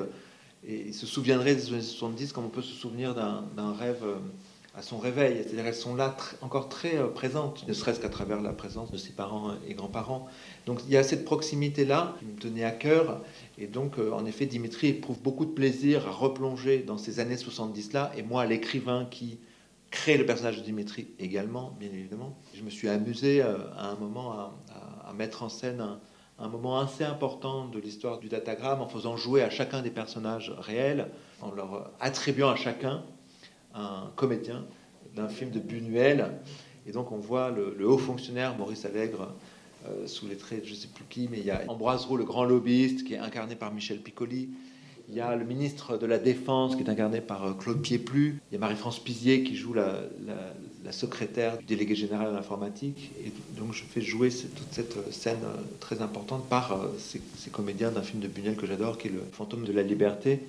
[0.67, 4.03] et ils se souviendraient des années 70 comme on peut se souvenir d'un rêve
[4.79, 5.39] à son réveil.
[5.43, 8.97] C'est-à-dire qu'elles sont là encore très euh, présentes, ne serait-ce qu'à travers la présence de
[8.97, 10.29] ses parents et grands-parents.
[10.67, 13.21] Donc il y a cette proximité-là qui me tenait à cœur.
[13.59, 17.35] Et donc, euh, en effet, Dimitri éprouve beaucoup de plaisir à replonger dans ces années
[17.35, 18.13] 70-là.
[18.17, 19.41] Et moi, l'écrivain qui
[19.91, 23.97] crée le personnage de Dimitri également, bien évidemment, je me suis amusé euh, à un
[23.97, 25.99] moment à mettre en scène un,
[26.39, 30.55] un moment assez important de l'histoire du datagramme en faisant jouer à chacun des personnages
[30.57, 31.09] réels,
[31.41, 33.03] en leur attribuant à chacun
[33.79, 34.65] un comédien
[35.15, 36.31] d'un film de Buñuel.
[36.87, 39.35] Et donc on voit le, haut fonctionnaire Maurice Allègre
[39.87, 42.05] euh, sous les traits de je ne sais plus qui, mais il y a Ambroise
[42.05, 44.49] Roux, le grand lobbyiste, qui est incarné par Michel Piccoli.
[45.11, 48.41] Il y a le ministre de la Défense qui est incarné par euh, Claude Pieplu.
[48.51, 50.03] Il y a Marie-France Pizier qui joue la,
[50.91, 53.11] secrétaire du délégué général à l'informatique.
[53.23, 55.45] Et donc je fais jouer toute cette euh, scène
[55.81, 59.23] très importante par ces, ces comédiens d'un film de Buñuel que j'adore, qui est le
[59.33, 60.41] fantôme de la liberté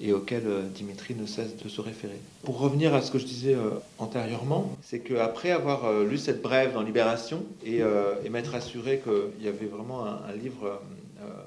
[0.00, 2.18] et auquel euh, Dimitri ne cesse de se référer.
[2.44, 6.40] Pour revenir à ce que je disais euh, antérieurement, c'est qu'après avoir euh, lu cette
[6.40, 7.80] brève dans Libération et,
[8.24, 10.80] et m'être assuré qu'il y avait vraiment un, un livre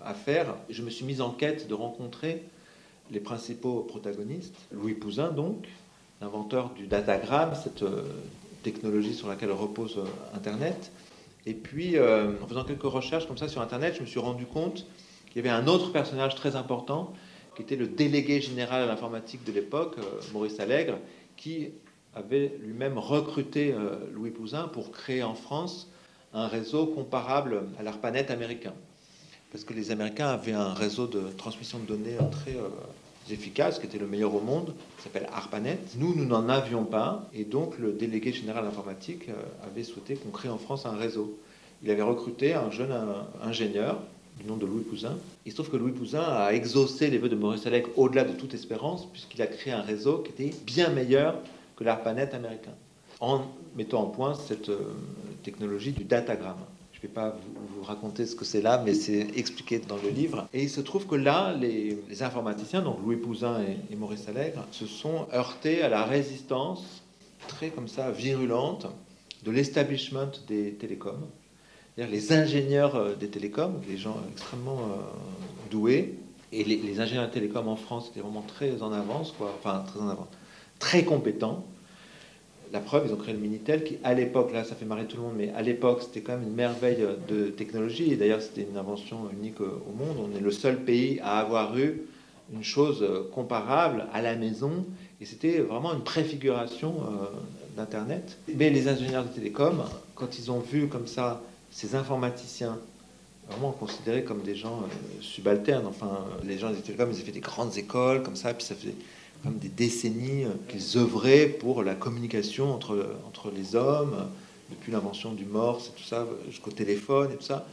[0.03, 2.43] à faire, je me suis mis en quête de rencontrer
[3.11, 4.55] les principaux protagonistes.
[4.71, 5.67] Louis Pouzin, donc,
[6.21, 7.83] l'inventeur du datagramme, cette
[8.63, 9.99] technologie sur laquelle repose
[10.35, 10.91] Internet.
[11.45, 14.85] Et puis, en faisant quelques recherches comme ça sur Internet, je me suis rendu compte
[15.27, 17.13] qu'il y avait un autre personnage très important
[17.55, 20.97] qui était le délégué général à l'informatique de l'époque, euh, Maurice Allègre,
[21.35, 21.69] qui
[22.15, 25.89] avait lui-même recruté euh, Louis Pouzin pour créer en France
[26.33, 28.73] un réseau comparable à l'ARPANET américain.
[29.51, 32.55] Parce que les Américains avaient un réseau de transmission de données euh, très
[33.33, 35.79] efficace, qui était le meilleur au monde, qui s'appelle ARPANET.
[35.97, 39.29] Nous, nous n'en avions pas, et donc le délégué général informatique
[39.63, 41.37] avait souhaité qu'on crée en France un réseau.
[41.83, 42.93] Il avait recruté un jeune
[43.41, 44.01] ingénieur
[44.41, 45.17] du nom de Louis Pouzin.
[45.45, 48.33] Il se trouve que Louis Pouzin a exaucé les vœux de Maurice Allègre au-delà de
[48.33, 51.35] toute espérance, puisqu'il a créé un réseau qui était bien meilleur
[51.75, 52.73] que l'ARPANET américain,
[53.19, 53.41] en
[53.75, 54.93] mettant en point cette euh,
[55.43, 56.57] technologie du datagramme.
[56.93, 57.35] Je ne vais pas
[57.75, 60.47] vous, raconter ce que c'est là, mais c'est expliqué dans le livre.
[60.53, 64.27] Et il se trouve que là, les, les informaticiens, donc Louis Pouzin et, et Maurice
[64.27, 67.01] Allègre, se sont heurtés à la résistance
[67.47, 68.87] très comme ça virulente
[69.43, 71.27] de l'establishment des télécoms.
[71.97, 76.15] Les ingénieurs euh, des télécoms, des gens extrêmement euh, doués,
[76.53, 79.53] et les, ingénieurs des télécoms en France étaient vraiment très en avance, quoi.
[79.57, 80.27] enfin très en avance,
[80.79, 81.65] très compétents.
[82.73, 85.17] La preuve, ils ont créé le Minitel qui, à l'époque, là ça fait marrer tout
[85.17, 88.65] le monde, mais à l'époque c'était quand même une merveille de technologie, et d'ailleurs c'était
[88.69, 90.17] une invention unique au monde.
[90.31, 92.01] On est le seul pays à avoir eu
[92.53, 94.85] une chose comparable à la maison,
[95.21, 97.25] et c'était vraiment une préfiguration euh,
[97.77, 98.37] d'Internet.
[98.55, 99.83] Mais les ingénieurs de télécom,
[100.15, 102.77] quand ils ont vu comme ça ces informaticiens
[103.49, 105.87] vraiment considérés comme des gens euh, subalternes.
[105.87, 108.75] Enfin, les gens des télécoms, ils avaient fait des grandes écoles comme ça, puis ça
[108.75, 108.95] faisait
[109.43, 114.29] comme des décennies euh, qu'ils œuvraient pour la communication entre, entre les hommes,
[114.69, 117.65] depuis l'invention du morse et tout ça, jusqu'au téléphone et tout ça.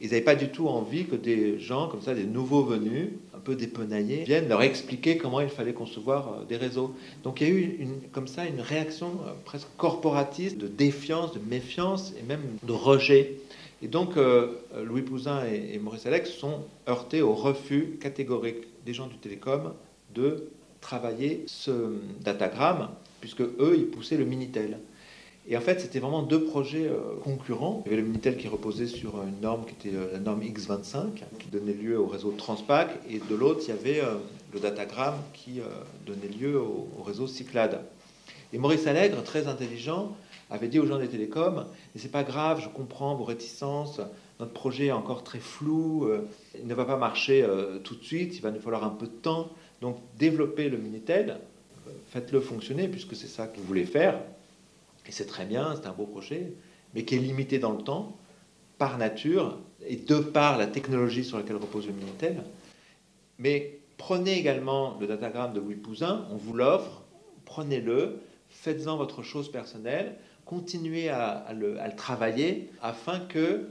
[0.00, 3.38] Ils n'avaient pas du tout envie que des gens comme ça, des nouveaux venus, un
[3.38, 6.94] peu dépenaillés, viennent leur expliquer comment il fallait concevoir euh, des réseaux.
[7.24, 11.40] Donc il y a eu comme ça une réaction euh, presque corporatiste de défiance, de
[11.48, 13.38] méfiance et même de rejet.
[13.82, 14.52] Et donc euh,
[14.84, 19.72] Louis Pouzin et, et Maurice Alex sont heurtés au refus catégorique des gens du télécom
[20.14, 20.48] de
[20.80, 22.88] travailler ce datagramme,
[23.20, 24.78] puisque eux, ils poussaient le Minitel.
[25.48, 27.82] Et en fait, c'était vraiment deux projets euh, concurrents.
[27.86, 30.42] Il y avait le Minitel qui reposait sur une norme qui était euh, la norme
[30.42, 34.16] X25, qui donnait lieu au réseau Transpac, et de l'autre, il y avait euh,
[34.52, 35.60] le datagramme qui
[36.06, 37.80] donnait lieu au, réseau Cyclade.
[38.52, 40.16] Et Maurice Allègre, très intelligent,
[40.50, 44.00] avait dit aux gens des télécoms Et c'est pas grave, je comprends vos réticences,
[44.40, 46.08] notre projet est encore très flou,
[46.58, 47.46] il ne va pas marcher
[47.82, 49.50] tout de suite, il va nous falloir un peu de temps.
[49.82, 51.38] Donc, développez le Minitel,
[52.08, 54.20] faites-le fonctionner, puisque c'est ça que vous voulez faire
[55.08, 56.52] et c'est très bien, c'est un beau projet,
[56.94, 58.16] mais qui est limité dans le temps,
[58.78, 62.42] par nature, et de par la technologie sur laquelle repose le Minitel.
[63.38, 67.02] Mais prenez également le datagramme de Louis Pouzin, on vous l'offre,
[67.44, 73.68] prenez-le, faites-en votre chose personnelle, continuez à, le, travailler afin que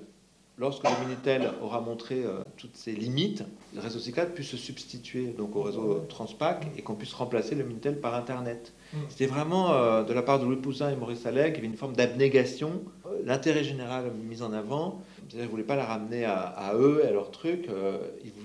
[0.58, 3.43] lorsque le Minitel aura montré euh, toutes ses limites,
[3.74, 7.63] le réseau Cyclade puisse se substituer donc au réseau Transpac et qu'on puisse remplacer le
[7.63, 8.74] Minitel par Internet.
[8.93, 8.98] Mm.
[9.10, 11.67] C'était vraiment euh, de la part de Louis Poussin et Maurice Allais qu'il y avait
[11.67, 15.02] une forme d'abnégation, euh, l'intérêt général mis en avant.
[15.34, 17.67] Ils ne voulaient pas la ramener à, eux à leur truc.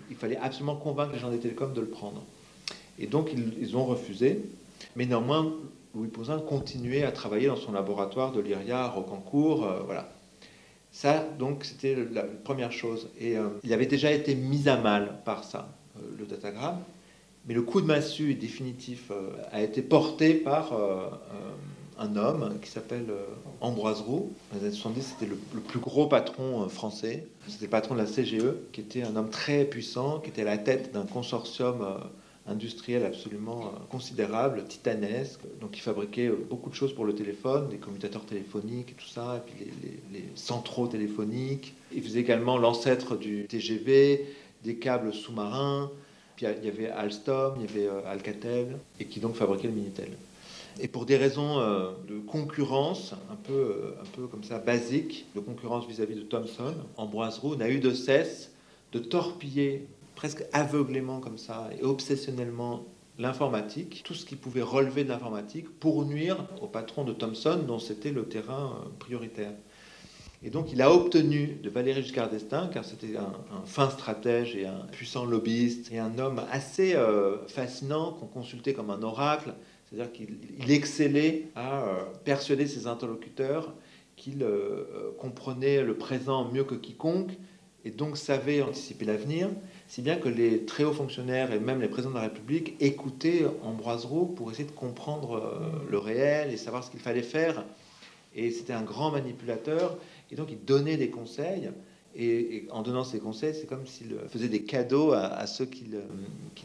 [0.08, 2.24] il, fallait absolument convaincre les gens des télécoms de le prendre.
[2.98, 4.40] Et donc ils, ont refusé.
[4.96, 5.52] Mais néanmoins,
[5.94, 9.68] Louis Poussin continuait à travailler dans son laboratoire de l'IRIA à Rocancourt.
[9.84, 10.08] voilà.
[10.92, 13.08] Ça, donc, c'était la première chose.
[13.18, 16.80] Et euh, il avait déjà été mis à mal par ça, euh, le datagramme.
[17.50, 20.72] Mais le coup de massue définitif euh, a été porté par
[21.98, 23.06] un homme qui s'appelle
[23.60, 24.32] Ambroise Roux.
[24.52, 27.26] Dans les années 70, c'était le, plus gros patron français.
[27.48, 30.44] C'était le patron de la CGE, qui était un homme très puissant, qui était à
[30.44, 31.84] la tête d'un consortium
[32.50, 35.40] industriel absolument euh, considérable, titanesque.
[35.60, 39.08] Donc il fabriquait euh, beaucoup de choses pour le téléphone, des commutateurs téléphoniques et tout
[39.08, 39.70] ça, et puis
[40.12, 41.74] les, centraux téléphoniques.
[41.92, 44.26] Il faisait également l'ancêtre du TGV,
[44.64, 45.90] des câbles sous-marins.
[46.40, 50.10] Il y avait Alstom, il y avait euh, Alcatel, et qui donc fabriquait le Minitel.
[50.80, 51.58] Et pour des raisons
[52.08, 56.74] de concurrence, un peu, un peu comme ça, basiques, de concurrence vis-à-vis -vis de Thomson,
[56.96, 58.52] Ambroise Roux n'a eu de cesse
[58.92, 62.84] de torpiller presque aveuglément comme ça et obsessionnellement
[63.18, 67.78] l'informatique, tout ce qui pouvait relever de l'informatique pour nuire au patron de Thomson dont
[67.78, 69.52] c'était le terrain euh, prioritaire.
[70.42, 73.32] Et donc il a obtenu de Valéry Giscard d'Estaing, car c'était un,
[73.66, 78.90] fin stratège et un puissant lobbyiste et un homme assez euh, fascinant qu'on consultait comme
[78.90, 79.52] un oracle,
[79.84, 80.38] c'est-à-dire qu'il
[80.70, 83.74] excellait à euh, persuader ses interlocuteurs
[84.16, 84.44] qu'il
[85.18, 87.30] comprenait le présent mieux que quiconque
[87.86, 89.48] et donc savait anticiper l'avenir
[89.90, 93.44] si bien que les très hauts fonctionnaires et même les présidents de la République écoutaient
[93.64, 97.64] Ambroise Roux pour essayer de comprendre euh, le réel et savoir ce qu'il fallait faire.
[98.36, 99.98] Et c'était un grand manipulateur,
[100.30, 101.70] et donc il donnait des conseils,
[102.16, 105.84] et, en donnant ces conseils, c'est comme s'il faisait des cadeaux à, ceux qui,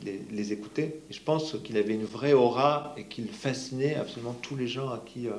[0.04, 1.02] les, écoutaient.
[1.10, 4.90] Et je pense qu'il avait une vraie aura et qu'il fascinait absolument tous les gens
[4.90, 5.28] à qui...
[5.28, 5.34] Euh,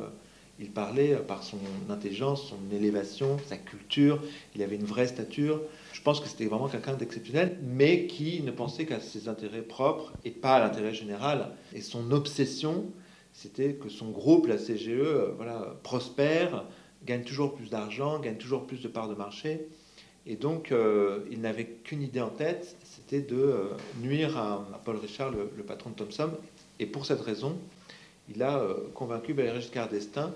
[0.58, 1.58] il parlait par son
[1.90, 4.22] intelligence, son élévation, sa culture.
[4.54, 5.60] Il avait une vraie stature.
[5.92, 10.14] Je pense que c'était vraiment quelqu'un d'exceptionnel, mais qui ne pensait qu'à ses intérêts propres
[10.24, 11.50] et pas à l'intérêt général.
[11.74, 12.86] Et son obsession,
[13.34, 16.64] c'était que son groupe, la CGE, euh, voilà, prospère,
[17.06, 19.66] gagne toujours plus d'argent, gagne toujours plus de parts de marché.
[20.26, 23.68] Et donc, euh, il n'avait qu'une idée en tête, c'était de euh,
[24.02, 26.30] nuire à, Paul Richard, le, patron de Thomson.
[26.80, 27.56] Et pour cette raison,
[28.28, 30.32] il a euh, convaincu Valéry Giscard d'Estaing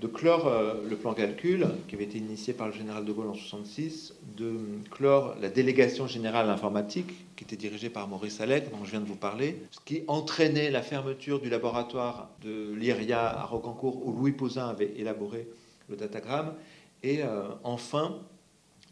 [0.00, 0.52] de clore
[0.86, 4.52] le plan calcul qui avait été initié par le général de Gaulle en 66, de
[4.90, 9.00] clore la délégation générale à l'informatique qui était dirigée par Maurice Allègre, dont je viens
[9.00, 14.12] de vous parler, ce qui entraînait la fermeture du laboratoire de l'IRIA à Rocancourt où
[14.12, 15.48] Louis Pouzin avait élaboré
[15.88, 16.54] le datagramme,
[17.02, 18.16] et euh, enfin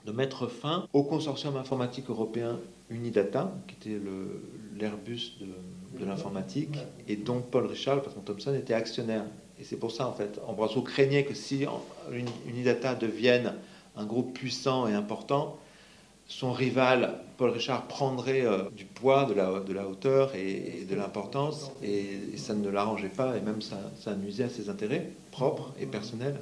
[0.05, 2.59] de mettre fin au consortium informatique européen
[2.91, 4.01] Unidata, qui était
[4.79, 5.47] l'Airbus de
[5.99, 6.79] de l'informatique
[7.09, 9.25] et dont Paul Richard, le patron Thomson, était actionnaire.
[9.59, 11.67] Et c'est pour ça, en fait, Ambroiseau craignait que si
[12.47, 13.55] Unidata devienne
[13.97, 15.57] un groupe puissant et important,
[16.27, 20.95] son rival, Paul Richard, prendrait euh, du poids, de la, de la hauteur et, de
[20.95, 25.73] l'importance, et, ça ne l'arrangeait pas, et même ça, ça, nuisait à ses intérêts propres
[25.79, 26.37] et personnels.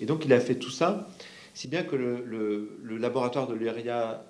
[0.00, 1.08] Et donc il a fait tout ça,
[1.54, 4.24] si bien que le, laboratoire de l'URIA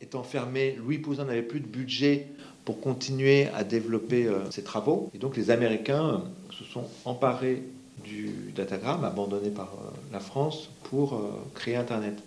[0.00, 2.28] étant fermé, Louis Pouzin n'avait plus de budget
[2.64, 5.10] pour continuer à développer euh, ses travaux.
[5.14, 7.62] Et donc les Américains euh, se sont emparés
[8.04, 11.20] du datagramme abandonné par euh, la France pour
[11.54, 12.22] créer Internet.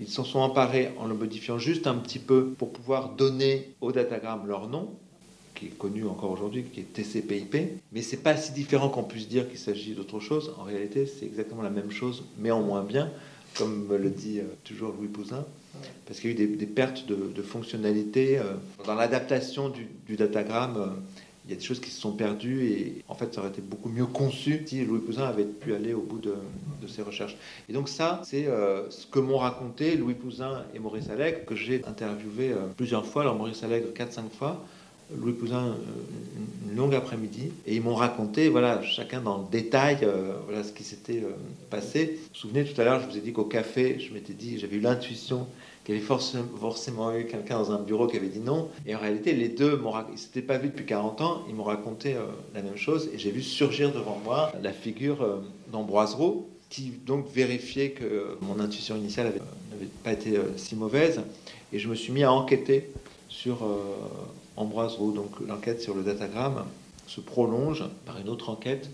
[0.00, 3.90] Ils s'en sont emparés en le modifiant juste un petit peu pour pouvoir donner au
[3.90, 4.90] datagramme leur nom,
[5.58, 7.80] qui est connu encore aujourd'hui, qui est TCP/IP.
[7.92, 10.54] Mais c'est pas si différent qu'on puisse dire qu'il s'agit d'autre chose.
[10.58, 13.10] En réalité, c'est exactement la même chose, mais en moins bien,
[13.56, 15.44] comme le dit toujours Louis Pouzin
[16.06, 18.38] parce qu'il y a eu des, pertes de, fonctionnalité.
[18.38, 18.54] Euh,
[18.86, 20.86] dans l'adaptation du, datagramme, euh,
[21.44, 23.62] il y a des choses qui se sont perdues et en fait ça aurait été
[23.62, 26.34] beaucoup mieux conçu si Louis Pouzin avait pu aller au bout de,
[26.86, 27.36] ses recherches.
[27.68, 31.54] Et donc ça, c'est euh, ce que m'ont raconté Louis Pouzin et Maurice Allègre, que
[31.54, 34.64] j'ai interviewé euh, plusieurs fois, alors Maurice Allègre 4-5 fois,
[35.16, 35.74] Louis Pouzin euh,
[36.68, 40.06] une longue après-midi, et ils m'ont raconté, voilà, chacun dans le détail,
[40.44, 41.24] voilà ce qui s'était
[41.70, 42.18] passé.
[42.20, 44.58] Vous vous souvenez, tout à l'heure, je vous ai dit qu'au café, je m'étais dit,
[44.58, 45.46] j'avais eu l'intuition
[45.88, 48.68] il y avait forcément eu quelqu'un dans un bureau qui avait dit non.
[48.86, 51.64] Et en réalité, les deux, ils ne s'étaient pas vus depuis 40 ans, ils m'ont
[51.64, 53.08] raconté euh, la même chose.
[53.14, 55.36] Et j'ai vu surgir devant moi la figure euh,
[55.72, 59.32] d'Ambroise Roux, qui donc vérifiait que mon intuition initiale
[59.70, 61.22] n'avait pas été euh, si mauvaise.
[61.72, 62.90] Et je me suis mis à enquêter
[63.30, 63.66] sur
[64.58, 65.12] Ambroise Roux.
[65.12, 66.64] Donc l'enquête sur le datagramme
[67.06, 68.90] se prolonge par une autre enquête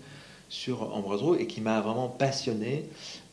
[0.47, 2.87] sur Ambroise Roux et qui m'a vraiment passionné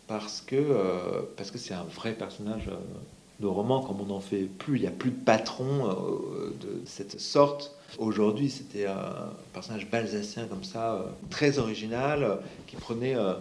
[0.09, 2.69] parce que que c'est un vrai personnage
[3.43, 4.79] de romans comme on n'en fait plus.
[4.79, 7.75] Il n'y a plus de patron euh, de cette sorte.
[7.99, 13.35] Aujourd'hui, c'était un personnage balsacien comme ça, euh, très original, qui prenait euh,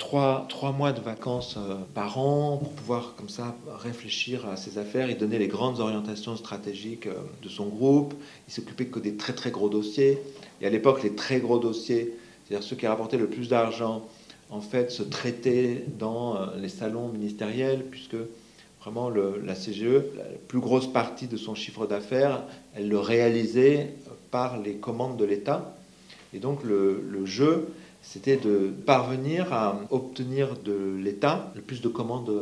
[0.00, 1.56] trois, trois mois de vacances
[1.94, 5.08] par an pour pouvoir comme ça réfléchir à ses affaires.
[5.08, 8.14] Il donnait les grandes orientations stratégiques de son groupe.
[8.48, 10.18] Il s'occupait que des très très gros dossiers.
[10.60, 14.04] Et à l'époque, les très gros dossiers, c'est-à-dire ceux qui rapportaient le plus d'argent,
[14.48, 18.16] en fait, se traitaient dans les salons ministériels, puisque
[18.80, 22.42] vraiment la CGE, la plus grosse partie de son chiffre d'affaires,
[22.74, 23.94] elle le réalisait
[24.30, 25.76] par les commandes de l'État.
[26.32, 27.68] Et donc le, le jeu,
[28.02, 32.32] c'était de parvenir à obtenir de l'État le plus de commandes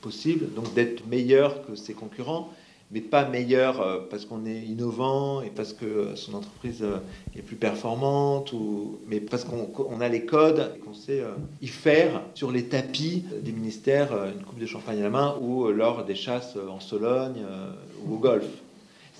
[0.00, 2.50] possible, donc d'être meilleur que ses concurrents
[2.90, 6.98] mais pas meilleur euh, parce qu'on est innovant et parce que son entreprise euh,
[7.36, 11.30] est plus performante, ou, mais parce qu'on a les codes et qu'on sait euh,
[11.62, 15.68] y faire sur les tapis des ministères, une coupe de champagne à la main, ou
[15.68, 17.44] lors des chasses en Sologne
[18.04, 18.44] ou au golf.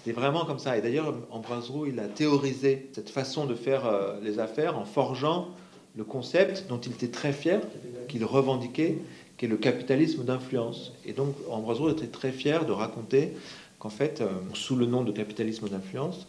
[0.03, 0.77] C'était vraiment comme ça.
[0.77, 3.83] Et d'ailleurs, Ambroise Roux, il a théorisé cette façon de faire
[4.23, 5.49] les affaires en forgeant
[5.97, 7.61] le concept dont il était très fier,
[8.09, 8.99] qu'il revendiquait,
[9.37, 10.93] qui est le capitalisme d'influence.
[11.05, 13.33] Et donc, Ambroise Roux était très fier de raconter
[13.79, 16.27] qu'en fait, euh, sous le nom de capitalisme d'influence,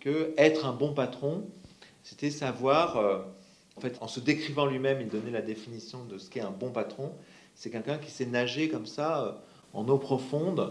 [0.00, 1.44] que être un bon patron,
[2.04, 3.18] c'était savoir, euh,
[3.76, 6.70] en fait, en se décrivant lui-même, il donnait la définition de ce qu'est un bon
[6.70, 7.12] patron.
[7.56, 9.32] C'est quelqu'un qui sait nager comme ça, euh,
[9.74, 10.70] en eau profonde,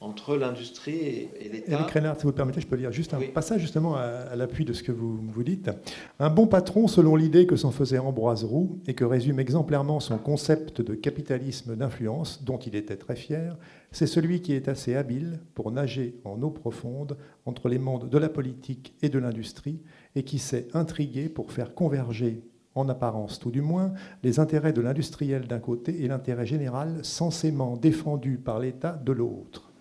[0.00, 1.72] entre l'industrie et, l'État.
[1.72, 4.64] Eric Reinhardt, si vous le permettez, je peux lire juste un passage justement à, l'appui
[4.64, 5.70] de ce que vous, vous dites.
[6.18, 10.18] Un bon patron, selon l'idée que s'en faisait Ambroise Roux et que résume exemplairement son
[10.18, 13.56] concept de capitalisme d'influence, dont il était très fier,
[13.92, 17.16] c'est celui qui est assez habile pour nager en eau profonde
[17.46, 19.80] entre les mondes de la politique et de l'industrie
[20.16, 22.42] et qui sait intriguer pour faire converger
[22.74, 23.92] en apparence tout du moins,
[24.22, 29.73] les intérêts de l'industriel d'un côté et l'intérêt général censément défendu par l'État de l'autre.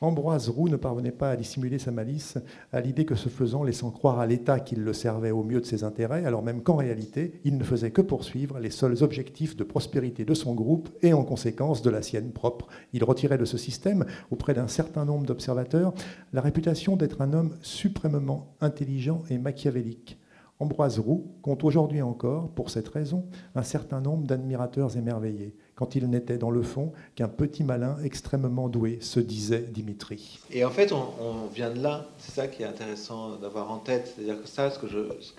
[0.00, 2.38] Ambroise Roux ne parvenait pas à dissimuler sa malice
[2.72, 5.66] à l'idée que ce faisant, laissant croire à l'État qu'il le servait au mieux de
[5.66, 9.64] ses intérêts, alors même qu'en réalité, il ne faisait que poursuivre les seuls objectifs de
[9.64, 12.68] prospérité de son groupe et en conséquence de la sienne propre.
[12.92, 15.92] Il retirait de ce système, auprès d'un certain nombre d'observateurs,
[16.32, 20.20] la réputation d'être un homme suprêmement intelligent et machiavélique.
[20.60, 23.26] Ambroise Roux compte aujourd'hui encore, pour cette raison,
[23.56, 28.68] un certain nombre d'admirateurs émerveillés quand il n'était dans le fond qu'un petit malin extrêmement
[28.68, 30.40] doué, se disait Dimitri.
[30.50, 34.12] Et en fait, on, vient de là, c'est ça qui est intéressant d'avoir en tête,
[34.12, 34.88] c'est-à-dire que ça, ce que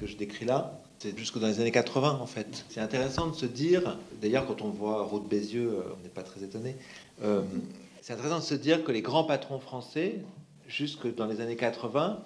[0.08, 2.64] je, décris là, c'est jusque dans les années 80 en fait.
[2.70, 6.24] C'est intéressant de se dire, d'ailleurs quand on voit Route Bézieux, euh, on n'est pas
[6.24, 6.78] très étonné,
[7.22, 7.42] euh,
[8.02, 10.20] c'est intéressant de se dire que les grands patrons français,
[10.70, 12.18] jusque dans les années 80,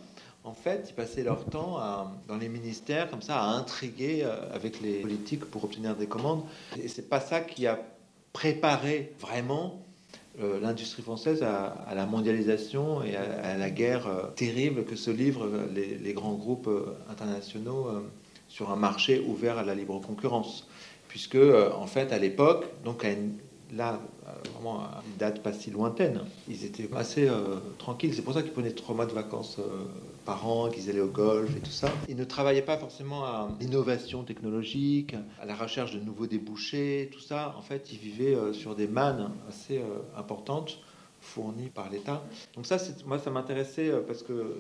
[0.44, 1.80] en fait, ils passaient leur temps
[2.28, 6.44] dans les ministères comme ça à intriguer euh, avec les politiques pour obtenir des commandes.
[6.80, 7.80] Et c'est pas ça qui a
[8.34, 9.84] préparer vraiment
[10.42, 15.46] euh, l'industrie française à, la mondialisation et à, la guerre euh, terrible que se livrent
[15.46, 16.70] euh, les, grands groupes
[17.10, 17.88] internationaux
[18.48, 20.68] sur un marché ouvert à la libre concurrence.
[21.08, 23.06] Puisque, en fait, à l'époque, donc
[23.76, 24.00] là,
[24.54, 27.30] vraiment une date pas si lointaine, ils étaient assez
[27.78, 28.14] tranquilles.
[28.14, 29.60] C'est pour ça qu'ils prenaient trois mois de vacances
[30.24, 31.92] parents, qu'ils allaient au golf et tout ça.
[32.10, 37.20] Ils ne travaillaient pas forcément à l'innovation technologique, à la recherche de nouveaux débouchés, tout
[37.20, 37.56] ça.
[37.58, 40.80] En fait, ils vivaient euh, sur des mannes assez euh, importantes
[41.22, 42.24] fournies par l'État.
[42.56, 44.58] Donc ça, moi, ça m'intéressait euh, parce que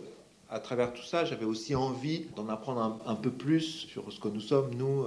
[0.53, 4.27] à travers tout ça, j'avais aussi envie d'en apprendre un, peu plus sur ce que
[4.27, 5.05] nous sommes, nous,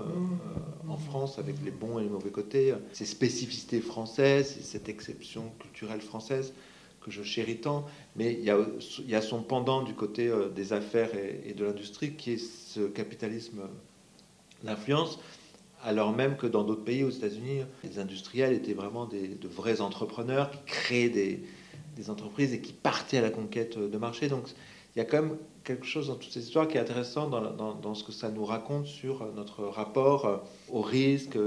[0.88, 6.00] en France, avec les bons et les mauvais côtés, ces spécificités françaises, cette exception culturelle
[6.00, 6.52] française
[7.06, 7.86] que je chéris tant,
[8.16, 12.32] mais il y a, son pendant du côté euh, des affaires et, de l'industrie qui
[12.32, 13.60] est ce capitalisme
[14.64, 15.20] d'influence,
[15.84, 19.80] alors même que dans d'autres pays, aux États-Unis, les industriels étaient vraiment des, de vrais
[19.80, 24.28] entrepreneurs qui créaient des, entreprises et qui partaient à la conquête de marché.
[24.96, 27.94] Il y a quand même quelque chose dans toutes ces histoires qui est intéressant dans,
[27.94, 30.42] ce que ça nous raconte sur notre rapport
[30.72, 31.38] au risque,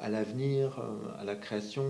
[0.00, 0.80] à l'avenir,
[1.18, 1.84] à la création,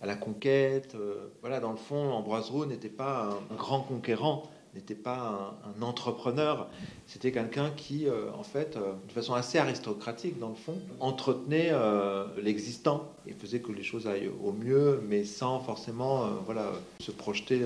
[0.00, 0.96] à la conquête.
[1.42, 4.44] Voilà, dans le fond, Ambroise Roux n'était pas un grand conquérant,
[4.76, 6.68] n'était pas un, entrepreneur,
[7.06, 11.70] c'était quelqu'un qui, euh, en fait, euh, de façon assez aristocratique dans le fond, entretenait
[11.70, 17.10] euh, l'existant et faisait que les choses aillent au mieux, mais sans forcément voilà, se
[17.10, 17.62] projeter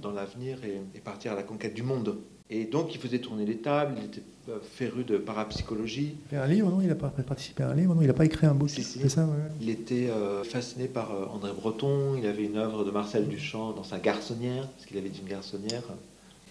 [0.00, 2.16] dans l'avenir et, partir à la conquête du monde.
[2.50, 4.22] Et donc il faisait tourner les tables, il était
[4.62, 6.14] féru de parapsychologie.
[6.30, 6.80] Il a fait un livre, non?
[6.80, 8.00] Il n'a pas participé à un livre, non?
[8.00, 9.28] Il n'a pas écrit un book C'est ça
[9.60, 10.08] Il était
[10.44, 14.86] fasciné par André Breton, il avait une œuvre de Marcel Duchamp dans sa garçonnière, parce
[14.86, 15.82] qu'il avait dit une garçonnière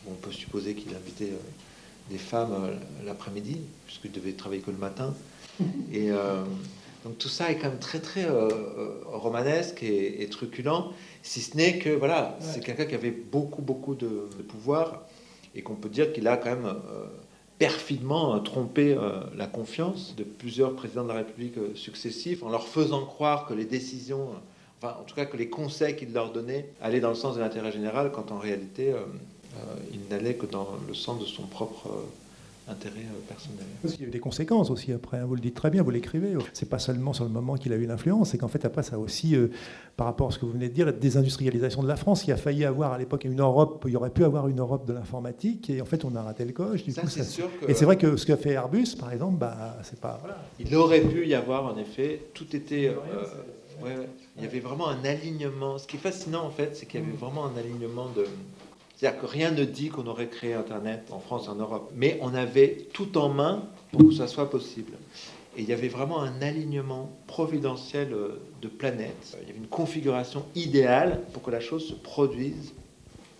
[0.08, 4.78] on peut supposer qu'il invitait euh, des femmes euh, l'après-midi, puisqu'il devait travailler que le
[4.78, 5.14] matin.
[5.92, 6.44] Et euh,
[7.04, 8.26] donc tout ça est quand même très très
[9.06, 14.30] romanesque et, truculent, si ce n'est que voilà, c'est quelqu'un qui avait beaucoup beaucoup de,
[14.48, 15.02] pouvoir
[15.54, 16.74] et qu'on peut dire qu'il a quand même
[17.60, 18.98] perfidement trompé
[19.36, 23.66] la confiance de plusieurs présidents de la République successifs en leur faisant croire que les
[23.66, 24.30] décisions,
[24.82, 27.42] enfin en tout cas que les conseils qu'il leur donnait allaient dans le sens de
[27.42, 28.94] l'intérêt général, quand en réalité
[29.92, 33.66] il n'allait que dans le sens de son propre euh, intérêt euh, personnel.
[33.82, 35.26] Parce qu'il y a eu des conséquences aussi après, hein.
[35.26, 36.34] vous le dites très bien, vous l'écrivez.
[36.54, 38.96] C'est pas seulement sur le moment qu'il a eu l'influence, c'est qu'en fait après ça
[38.96, 39.36] a aussi,
[39.98, 42.32] par rapport à ce que vous venez de dire, la désindustrialisation de la France, qui
[42.32, 44.94] a failli avoir à l'époque une Europe, il y aurait pu avoir une Europe de
[44.94, 46.84] l'informatique, et en fait on a raté le coche.
[46.84, 47.22] Du coup, ça...
[47.68, 50.22] Et c'est vrai que ce qu'a fait Airbus, par exemple, bah, c'est pas.
[50.60, 52.94] Il aurait pu y avoir en effet, tout était.
[54.38, 55.78] Il y avait vraiment un alignement.
[55.78, 58.26] Ce qui est fascinant en fait, c'est qu'il y avait vraiment un alignement de
[59.04, 61.92] c'est-à-dire que rien ne dit qu'on aurait créé Internet en France, en Europe.
[61.94, 64.94] Mais on avait tout en main pour que ça soit possible.
[65.58, 69.38] Et il y avait vraiment un alignement providentiel euh, de planètes.
[69.42, 72.74] Il y avait une configuration idéale pour que la chose se produise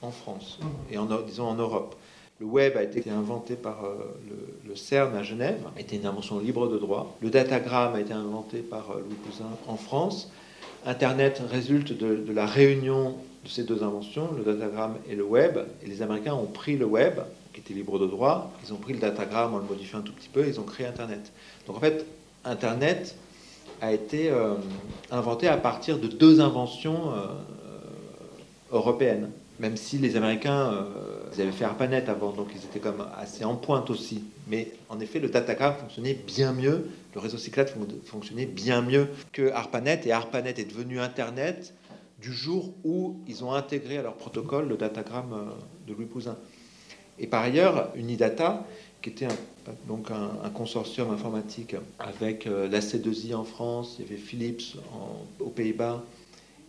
[0.02, 0.60] en France
[0.92, 1.96] et en, disons en Europe.
[2.42, 4.18] Le web a été inventé par euh,
[4.68, 7.16] le, CERN à Genève, été une invention libre de droit.
[7.22, 10.30] Le datagramme a été inventé par euh, Louis Cousin en France.
[10.86, 15.60] Internet résulte de, la réunion de ces deux inventions, le datagramme et le web.
[15.84, 17.20] Et les Américains ont pris le web,
[17.54, 20.14] qui était libre de droit, ils ont pris le datagramme en le modifiant un tout
[20.14, 21.32] petit peu, et ils ont créé Internet.
[21.68, 22.06] Donc en fait,
[22.46, 23.16] Internet
[23.82, 24.56] a été euh,
[25.12, 27.28] inventé à partir de deux inventions euh,
[28.72, 29.30] européennes.
[29.60, 30.84] Même si les Américains, euh,
[31.36, 34.24] ils avaient fait ARPANET avant, donc ils étaient même assez en pointe aussi.
[34.48, 37.72] Mais en effet, le datagramme fonctionnait bien mieux, le réseau Cyclade
[38.06, 41.74] fonctionnait bien mieux que ARPANET, et ARPANET est devenu Internet
[42.22, 46.38] du jour où ils ont intégré à leur protocole le datagramme euh, de Louis Pouzin.
[47.20, 48.66] Et par ailleurs, Unidata,
[49.02, 49.36] qui était un,
[49.88, 54.78] donc un, consortium informatique avec euh, la C2I en France, il y avait Philips
[55.40, 56.04] aux Pays-Bas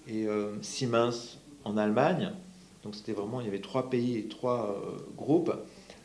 [0.08, 2.32] et euh, Siemens en Allemagne.
[2.84, 4.80] Donc c'était vraiment, il y avait trois pays et trois
[5.16, 5.52] groupes.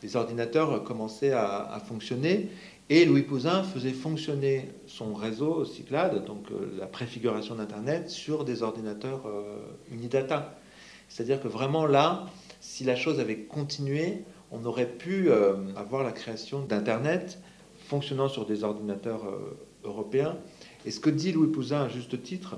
[0.02, 2.48] Les ordinateurs commençaient à, à fonctionner
[2.92, 8.64] et Louis Pouzin faisait fonctionner son réseau Cyclade, donc euh, la préfiguration d'Internet, sur des
[8.64, 9.58] ordinateurs euh,
[9.92, 10.58] Unidata.
[11.08, 12.26] C'est-à-dire que vraiment là,
[12.60, 17.38] si la chose avait continué, on aurait pu euh, avoir la création d'Internet
[17.78, 19.22] fonctionnant sur des ordinateurs
[19.84, 20.36] européens.
[20.84, 22.56] Et ce que dit Louis Pouzin à juste titre,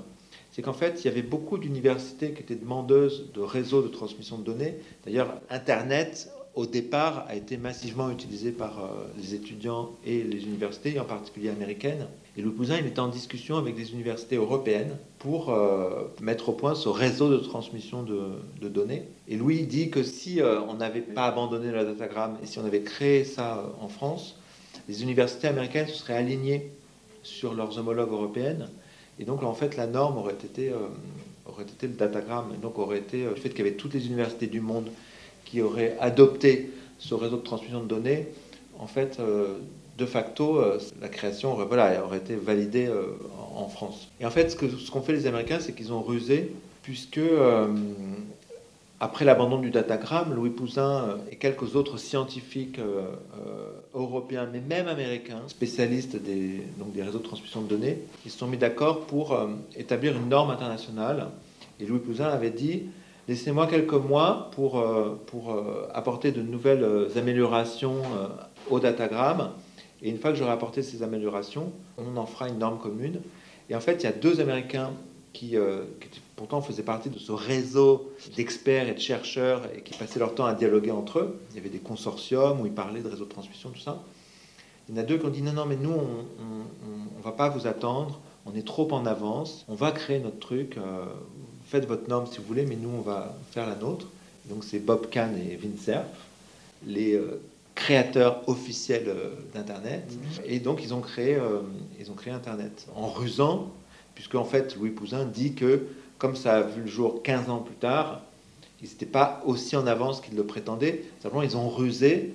[0.53, 4.37] c'est qu'en fait, il y avait beaucoup d'universités qui étaient demandeuses de réseaux de transmission
[4.37, 4.75] de données.
[5.05, 10.99] D'ailleurs, Internet au départ, a été massivement utilisé par euh, les étudiants et les universités,
[10.99, 12.05] en particulier américaines.
[12.37, 16.51] Et Louis Pouzin, il était en discussion avec des universités européennes pour euh, mettre au
[16.51, 19.03] point ce réseau de transmission de, données.
[19.27, 22.65] Et Louis dit que si euh, on n'avait pas abandonné le datagramme et si on
[22.65, 24.37] avait créé ça en France,
[24.87, 26.71] les universités américaines se seraient alignées
[27.23, 28.69] sur leurs homologues européennes.
[29.19, 30.71] Et donc, en fait, la norme aurait été,
[31.45, 32.51] aurait été le datagramme.
[32.55, 34.89] Et donc, aurait été le fait qu'il y avait toutes les universités du monde
[35.45, 38.27] qui aurait adopté ce réseau de transmission de données,
[38.79, 39.57] en fait, euh,
[39.97, 43.17] de facto, euh, la création aurait, voilà, aurait été validée euh,
[43.55, 44.09] en France.
[44.19, 47.19] Et en fait, ce qu'ont fait les Américains, c'est qu'ils ont rusé, puisque
[49.03, 52.79] après l'abandon du datagramme, Louis Pouzin et quelques autres scientifiques
[53.93, 58.37] européens, mais même américains, spécialistes des, donc des réseaux de transmission de données, ils se
[58.37, 59.37] sont mis d'accord pour
[59.75, 61.27] établir une norme internationale.
[61.81, 62.83] Et Louis Pouzin avait dit
[63.27, 68.01] Laissez-moi quelques mois pour, euh, pour euh, apporter de nouvelles euh, améliorations
[68.69, 69.51] au datagramme.
[70.01, 73.21] Et une fois que j'aurai apporté ces améliorations, on en fera une norme commune.
[73.69, 74.91] Et en fait, il y a deux Américains
[75.31, 75.55] qui,
[76.11, 80.33] qui pourtant faisaient partie de ce réseau d'experts et de chercheurs et qui passaient leur
[80.33, 81.39] temps à dialoguer entre eux.
[81.51, 84.03] Il y avait des consortiums où ils parlaient de réseaux de transmission, tout ça.
[84.89, 87.31] Il y en a deux qui ont dit non, non, mais nous, on ne va
[87.31, 90.77] pas vous attendre, on est trop en avance, on va créer notre truc,
[91.65, 94.07] faites votre norme si vous voulez, mais nous, on va faire la nôtre.
[94.45, 96.05] Donc c'est Bob Kahn et Vince Cerf.
[96.85, 97.17] les
[97.75, 99.15] créateurs officiels
[99.53, 100.03] d'Internet.
[100.45, 101.37] Et donc, ils ont, créé,
[101.99, 103.71] ils ont créé Internet en rusant,
[104.15, 105.87] puisque en fait, Louis Pouzin dit que
[106.23, 108.21] comme ça a vu le jour 15 ans plus tard,
[108.81, 111.03] ils n'étaient pas aussi en avance qu'ils le prétendaient.
[111.21, 112.33] Simplement, ils ont rusé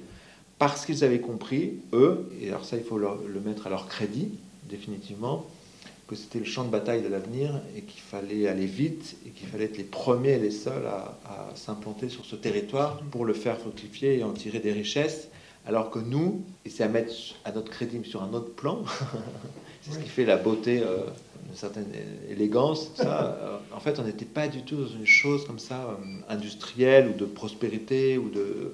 [0.58, 4.28] parce qu'ils avaient compris, eux, et alors ça, il faut le mettre à leur crédit,
[4.68, 5.46] définitivement,
[6.06, 9.48] que c'était le champ de bataille de l'avenir et qu'il fallait aller vite et qu'il
[9.48, 13.58] fallait être les premiers et les seuls à, s'implanter sur ce territoire pour le faire
[13.58, 15.28] fructifier et en tirer des richesses.
[15.66, 17.14] Alors que nous, et c'est à mettre
[17.46, 18.82] à notre crédit sur un autre plan,
[19.82, 20.98] c'est ce qui fait la beauté euh,
[21.46, 21.86] d'une certaine
[22.28, 26.32] élégance, euh, en fait, on n'était pas du tout dans une chose comme ça, euh,
[26.32, 28.72] industrielle ou de prospérité ou de,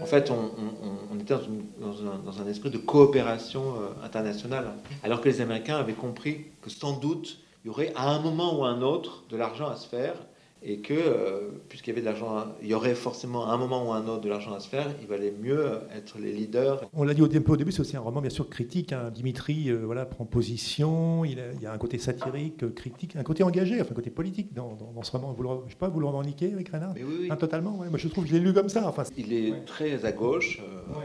[0.00, 3.74] en fait, on, était dans, un, esprit de coopération
[4.04, 4.66] internationale,
[5.02, 8.58] alors que les Américains avaient compris que sans doute, il y aurait à un moment
[8.58, 10.14] ou à un autre de l'argent à se faire,
[10.62, 13.88] et que, euh, puisqu'il y avait de l'argent, il y aurait forcément à un moment
[13.88, 16.82] ou à un autre de l'argent à se faire, il valait mieux être les leaders.
[16.92, 18.92] On l'a dit au, au début, c'est aussi un roman bien sûr critique.
[18.92, 19.10] Hein.
[19.10, 23.80] Dimitri euh, voilà, prend position, il, y a un côté satirique, critique, un côté engagé,
[23.80, 25.32] enfin un côté politique dans, ce roman.
[25.32, 26.92] Vous le, je sais pas, vous le revendiquez avec Renard?
[26.94, 27.28] Oui, oui.
[27.30, 28.86] Ah, totalement, moi je trouve, je l'ai lu comme ça.
[28.86, 31.00] Enfin, il est très à gauche, euh,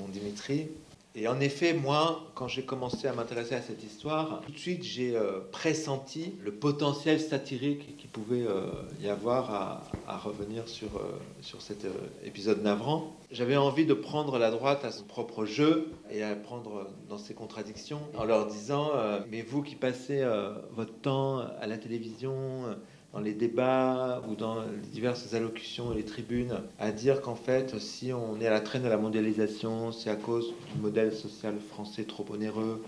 [0.00, 0.68] mon Dimitri.
[1.14, 4.84] Et en effet, moi, quand j'ai commencé à m'intéresser à cette histoire, tout de suite
[4.84, 8.66] j'ai euh, pressenti le potentiel satirique qu'il pouvait euh,
[9.00, 11.86] y avoir à, revenir sur, euh, sur cet
[12.24, 13.16] épisode navrant.
[13.32, 17.34] J'avais envie de prendre la droite à son propre jeu et à prendre dans ses
[17.34, 18.92] contradictions en leur disant
[19.30, 20.26] Mais vous qui passez
[20.72, 22.64] votre temps à la télévision,
[23.12, 27.78] dans les débats ou dans les diverses allocutions et les tribunes à dire qu'en fait,
[27.78, 31.54] si on est à la traîne de la mondialisation, c'est à cause du modèle social
[31.70, 32.84] français trop onéreux,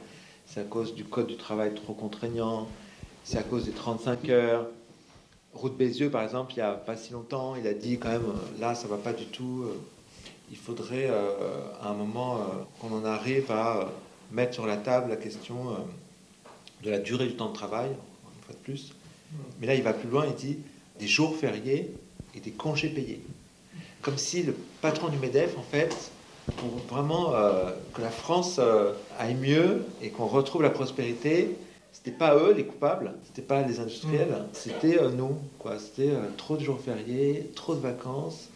[0.46, 2.68] c'est à cause du code du travail trop contraignant,
[3.24, 4.66] c'est à cause des 35 heures.
[5.54, 8.32] Route Bézieux, par exemple, il n'y a pas si longtemps, il a dit quand même,
[8.60, 9.64] là, ça va pas du tout.
[10.50, 12.40] Il faudrait euh, à un moment euh,
[12.80, 13.88] qu'on en arrive à
[14.32, 15.74] mettre sur la table la question euh,
[16.82, 18.92] de la durée du temps de travail, une fois de plus,
[19.60, 20.58] mais là, il va plus loin, il dit
[20.98, 21.92] des jours fériés
[22.34, 23.20] et des congés payés.
[24.02, 26.10] Comme si le patron du MEDEF, en fait,
[26.56, 31.56] pour vraiment euh, que la France euh, aille mieux et qu'on retrouve la prospérité,
[31.92, 34.48] c'était pas eux les coupables, c'était pas les industriels, mm.
[34.52, 35.36] c'était euh, nous.
[35.58, 35.78] Quoi.
[35.78, 38.48] C'était trop de jours fériés, trop de vacances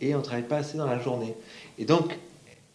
[0.00, 1.34] et on travaille pas assez dans la journée.
[1.78, 2.18] Et donc,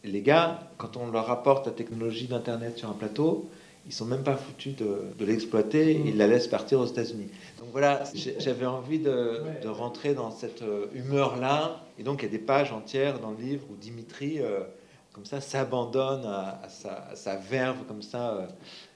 [0.03, 3.49] les gars, quand on leur apporte la technologie d'Internet sur un plateau,
[3.85, 7.29] ils sont même pas foutus de, l'exploiter, ils la laissent partir aux États-Unis.
[7.59, 8.03] Donc voilà,
[8.39, 11.83] j'avais envie de, rentrer dans cette euh, humeur-là.
[11.99, 14.61] Et donc il y a des pages entières dans le livre où Dimitri, euh,
[15.11, 18.47] comme ça, s'abandonne à, sa, verve comme ça euh,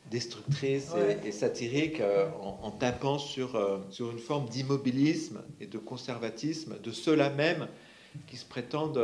[0.09, 0.93] destructrice
[1.25, 2.01] et, satirique
[2.41, 3.59] en, tapant sur,
[3.89, 7.67] sur une forme d'immobilisme et de conservatisme de ceux-là même
[8.25, 9.03] qui se prétendent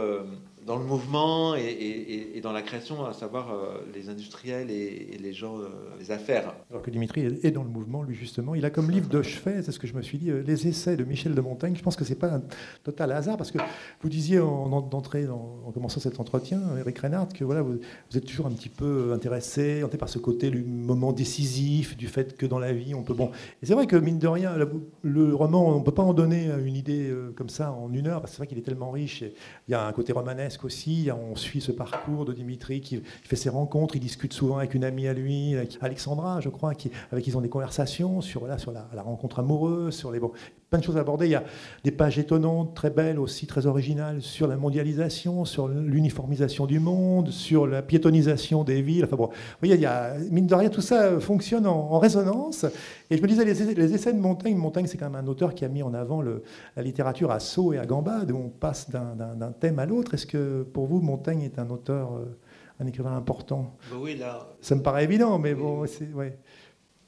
[0.66, 5.58] dans le mouvement et, dans la création, à savoir euh, les industriels et, les gens,
[5.58, 6.54] euh, les affaires.
[6.70, 8.56] Alors que Dimitri est dans le mouvement, lui justement.
[8.56, 10.68] Il a comme livre de chevet, c'est ce que je me suis dit, euh, les
[10.68, 11.76] essais de Michel de Montaigne.
[11.76, 12.42] Je pense que c'est pas un
[12.84, 13.60] total hasard, parce que
[14.02, 17.80] vous disiez en en, commençant cet entretien, Eric Reinhardt, que voilà, vous,
[18.16, 22.46] êtes toujours un petit peu intéressé, par ce côté, le moment décisif, du fait que
[22.46, 23.14] dans la vie, on peut...
[23.14, 24.56] Bon, c'est vrai que, mine de rien,
[25.04, 28.22] le roman, on ne peut pas en donner une idée comme ça en une heure,
[28.22, 29.24] parce que c'est vrai qu'il est tellement riche.
[29.68, 31.10] Il y a un côté romanesque aussi.
[31.32, 33.96] On suit ce parcours de Dimitri qui fait ses rencontres.
[33.96, 37.38] Il discute souvent avec une amie à lui, Alexandra, je crois, qui, avec qui ils
[37.38, 40.32] ont des conversations sur, voilà, sur la, rencontre amoureuse, sur les bon,
[40.70, 41.28] plein de choses à aborder.
[41.28, 41.44] Il y a
[41.84, 47.30] des pages étonnantes, très belles aussi, très originales sur la mondialisation, sur l'uniformisation du monde,
[47.30, 49.06] sur la piétonisation des villes.
[49.06, 52.66] Enfin bon, vous voyez, il y a, mine de rien, tout ça fonctionne en, résonance.
[53.10, 55.64] Et je me disais, les, essais de Montaigne, Montaigne, c'est quand même un auteur qui
[55.64, 56.44] a mis en avant le,
[56.76, 60.16] la littérature à saut et à gambade, où on passe d'un thème à l'autre.
[60.16, 60.38] Est-ce que
[60.74, 62.38] pour vous, Montaigne est un auteur, euh,
[62.80, 64.48] un écrivain important bah Oui, là.
[64.62, 66.38] Ça me paraît évident, mais bon, c'est ouais,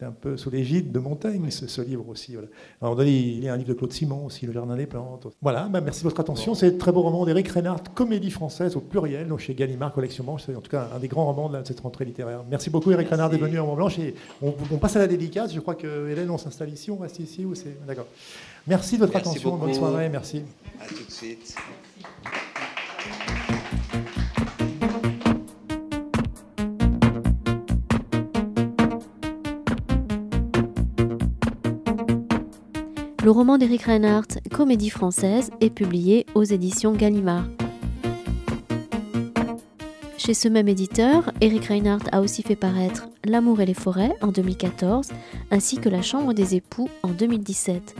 [0.02, 2.34] un peu sous l'égide de Montaigne, ce, livre aussi.
[2.34, 2.48] Voilà.
[2.82, 4.76] À un moment donné, il y a un livre de Claude Simon aussi, Le Jardin
[4.76, 5.28] des Plantes.
[5.42, 6.54] Voilà, bah, merci de votre attention.
[6.54, 10.38] C'est un très beau roman d'Éric Reinhardt, Comédie française au pluriel, donc chez Gallimard Collection
[10.38, 12.44] C'est en tout cas un des grands romans de cette rentrée littéraire.
[12.50, 14.00] Merci beaucoup, Éric Reinhardt, d'être venu à Mont-Blanche.
[14.00, 15.54] Et on, passe à la dédicace.
[15.54, 17.46] Je crois que Hélène, on s'installe ici, on reste ici.
[17.46, 17.54] Ou
[17.88, 18.08] D'accord.
[18.68, 19.56] Merci de votre attention.
[19.56, 20.10] Bonne soirée.
[20.10, 20.44] Merci.
[20.82, 21.56] À tout de suite.
[33.26, 37.47] Le roman d'Éric Reinhardt, Comédie française, est publié aux éditions Gallimard.
[40.19, 44.28] Chez ce même éditeur, Eric Reinhardt a aussi fait paraître L'amour et les forêts en
[44.28, 45.09] 2014,
[45.49, 47.95] ainsi que La chambre des époux en 2017.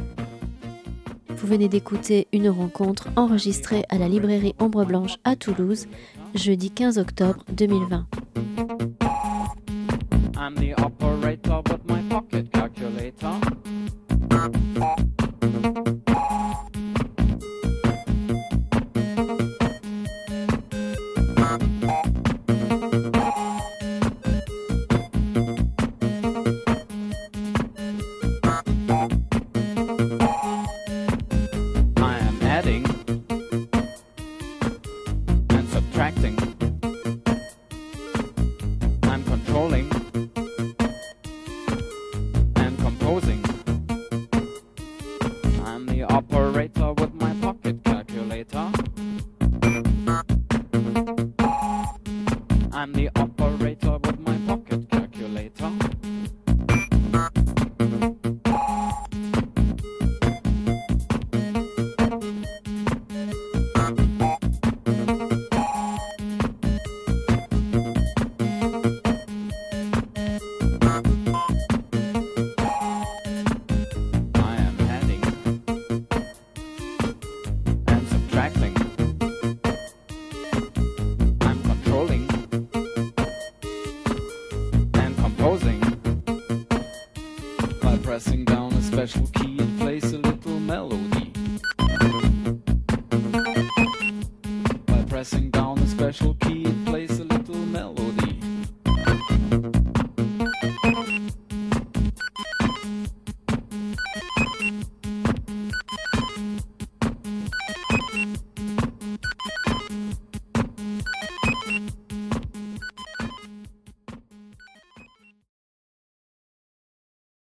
[1.30, 5.88] Vous venez d'écouter une rencontre enregistrée à la librairie Ombre Blanche à Toulouse,
[6.36, 8.06] jeudi 15 octobre 2020.
[10.38, 13.55] I'm the operator with my pocket calculator.